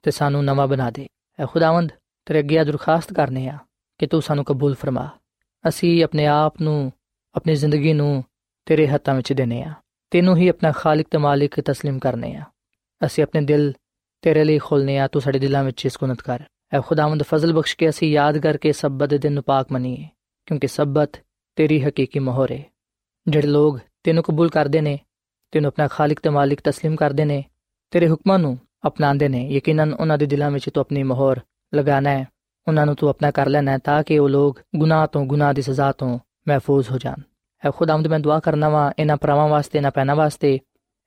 [0.02, 1.06] ਤੇ ਸਾਨੂੰ ਨਵਾਂ ਬਣਾ ਦੇ।
[1.40, 1.92] ਐ ਖੁਦਾਵੰਦ
[2.26, 3.58] ਤੇਰੇ ਅੱਗੇ ਦਰਖਾਸਤ ਕਰਨੇ ਆ
[3.99, 5.09] ਕਿ ਤੂੰ ਸਾਨੂੰ ਕਬੂਲ ਫਰਮਾ
[5.67, 6.91] ਅਸੀਂ ਆਪਣੇ ਆਪ ਨੂੰ
[7.35, 8.23] ਆਪਣੀ ਜ਼ਿੰਦਗੀ ਨੂੰ
[8.65, 9.73] ਤੇਰੇ ਹੱਥਾਂ ਵਿੱਚ ਦੇਨੇ ਆ
[10.11, 12.43] ਤੈਨੂੰ ਹੀ ਆਪਣਾ ਖਾਲਕ ਤੇ ਮਾਲਿਕ تسلیم ਕਰਨੇ ਆ
[13.05, 13.73] ਅਸੀਂ ਆਪਣੇ ਦਿਲ
[14.21, 17.89] ਤੇਰੇ ਲਈ ਖੋਲਨੇ ਆ ਤੂੰ ਸਾਡੇ ਦਿਲਾਂ ਵਿੱਚ ਸਕੂਨਤ ਕਰ ਐ ਖੁਦਾਵੰਦ ਫਜ਼ਲ ਬਖਸ਼ ਕੇ
[17.89, 20.07] ਅਸੀਂ ਯਾਦ ਕਰਕੇ ਸਬਤ ਦੇ ਦਿਨ ਨੂੰ ਪਾਕ ਮੰਨੀਏ
[20.47, 21.17] ਕਿਉਂਕਿ ਸਬਤ
[21.55, 22.63] ਤੇਰੀ ਹਕੀਕੀ ਮੋਹਰ ਹੈ
[23.27, 24.99] ਜਿਹੜੇ ਲੋਗ ਤੈਨੂੰ ਕਬੂਲ ਕਰਦੇ ਨੇ
[25.51, 27.43] ਤੈਨੂੰ ਆਪਣਾ ਖਾਲਕ ਤੇ ਮਾਲਿਕ تسلیم ਕਰਦੇ ਨੇ
[27.91, 31.39] ਤੇਰੇ ਹੁਕਮਾਂ ਨੂੰ ਅਪਣਾਉਂਦੇ ਨੇ ਯਕੀਨਨ ਉਹਨਾਂ ਦੇ ਦਿਲਾਂ ਵਿੱਚ ਤੂੰ ਆਪਣੀ ਮੋਹਰ
[31.73, 32.27] ਲਗਾਣਾ ਹੈ
[32.68, 35.92] ਉਹਨਾਂ ਨੂੰ ਤੂੰ ਆਪਣਾ ਕਰ ਲੈਣਾ ਤਾਂ ਕਿ ਉਹ ਲੋਕ ਗੁਨਾਹ ਤੋਂ ਗੁਨਾਹ ਦੀ ਸਜ਼ਾ
[35.92, 37.22] ਤੋਂ ਮਹਿਫੂਜ਼ ਹੋ ਜਾਣ।
[37.66, 40.58] ਐ ਖੁਦਾਵੰਦ ਮੈਂ ਦੁਆ ਕਰਨਾ ਵਾ, ਇਹਨਾਂ ਪਰਾਵਾਂ ਵਾਸਤੇ, ਇਹਨਾਂ ਪੈਨਾ ਵਾਸਤੇ,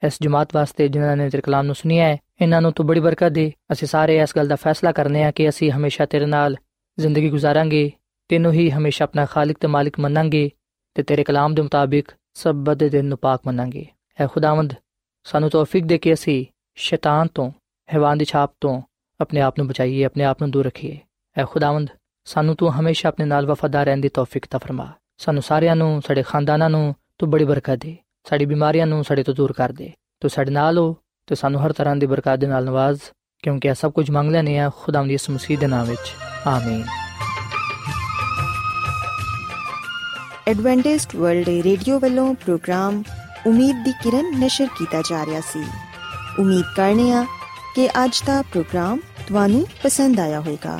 [0.06, 3.30] ਇਸ ਜਮਾਤ ਵਾਸਤੇ ਜਿਨ੍ਹਾਂ ਨੇ ਤੇਰੇ ਕਲਾਮ ਨੂੰ ਸੁਣਿਆ ਹੈ। ਇਹਨਾਂ ਨੂੰ ਤੂੰ ਬੜੀ ਬਰਕਤ
[3.30, 6.56] ਦੇ। ਅਸੀਂ ਸਾਰੇ ਇਸ ਗੱਲ ਦਾ ਫੈਸਲਾ ਕਰਨੇ ਆ ਕਿ ਅਸੀਂ ਹਮੇਸ਼ਾ ਤੇਰੇ ਨਾਲ
[7.00, 7.92] ਜ਼ਿੰਦਗੀ ਗੁਜ਼ਾਰਾਂਗੇ,
[8.30, 10.52] ਤੈਨੂੰ ਹੀ ਹਮੇਸ਼ਾ ਆਪਣਾ ਖਾਲਕ ਤੇ ਮਾਲਿਕ ਮੰਨਾਂਗੇ
[10.94, 13.86] ਤੇ ਤੇਰੇ ਕਲਾਮ ਦੇ ਮੁਤਾਬਿਕ ਸਭ ਦੇ ਦਿਨ ਨੂੰ ਪਾਕ ਮੰਨਾਂਗੇ।
[14.22, 14.74] ਐ ਖੁਦਾਵੰਦ
[15.24, 16.46] ਸਾਨੂੰ ਤੌਫੀਕ ਦੇ ਕੇ ਅਸੀਂ
[16.76, 17.52] ਸ਼ੈਤਾਨ ਤੋਂ,
[17.94, 18.82] ਹੈਵਾਨ ਦੀ ਛਾਪ ਤੋਂ
[19.22, 21.00] ਆਪਣੇ ਆਪ ਨੂੰ ਬਚਾਈਏ, ਆਪਣੇ ਆਪ ਨੂੰ ਦੂਰ ਰੱਖੀਏ।
[21.38, 21.90] ਐ ਖੁਦਾਵੰਦ,
[22.26, 26.24] ਸਾਨੂੰ ਤੂੰ ਹਮੇਸ਼ਾ ਆਪਣੇ ਨਾਲ ਵਫਾਦਾਰ ਰਹਿਣ ਦੀ ਤੌਫੀਕ ਤਾ ਫਰਮਾ। ਸਾਨੂੰ ਸਾਰਿਆਂ ਨੂੰ, ਸਾਡੇ
[26.24, 27.98] ਖਾਨਦਾਨਾਂ ਨੂੰ ਤੂੰ ਬੜੀ ਬਰਕਤ ਦੇ।
[28.30, 31.74] ਸਾਡੀ ਬਿਮਾਰੀਆਂ ਨੂੰ ਸਾਡੇ ਤੋਂ ਦੂਰ ਕਰ ਦੇ। ਤੂੰ ਸਾਡੇ ਨਾਲ ਹੋ ਤੇ ਸਾਨੂੰ ਹਰ
[31.74, 33.00] ਤਰ੍ਹਾਂ ਦੀ ਬਰਕਤ ਦੇ ਨਾਲ ਨਵਾਜ਼,
[33.44, 36.16] ਕਿਉਂਕਿ ਇਹ ਸਭ ਕੁਝ ਮੰਗ ਲੈਨੇ ਆ ਖੁਦਾਵੰਦ ਦੀ ਇਸ ਮਸੀਹ ਦੇ ਨਾਮ ਵਿੱਚ।
[36.48, 36.86] ਆਮੀਨ।
[40.48, 43.04] ਐਡਵੈਂਟਿਸਟ ਵਰਲਡ ਰੇਡੀਓ ਵੱਲੋਂ ਪ੍ਰੋਗਰਾਮ
[43.48, 45.66] ਉਮੀਦ ਦੀ ਕਿਰਨ ਨਿਸ਼ਰ ਕੀਤਾ ਜਾ ਰਿਹਾ ਸੀ।
[46.40, 47.26] ਉਮੀਦ ਕਰਨੇ ਆ
[47.76, 50.80] ਕਿ ਅੱਜ ਦਾ ਪ੍ਰੋਗਰਾਮ ਤੁਹਾਨੂੰ ਪਸੰਦ ਆਇਆ ਹੋਵੇਗਾ।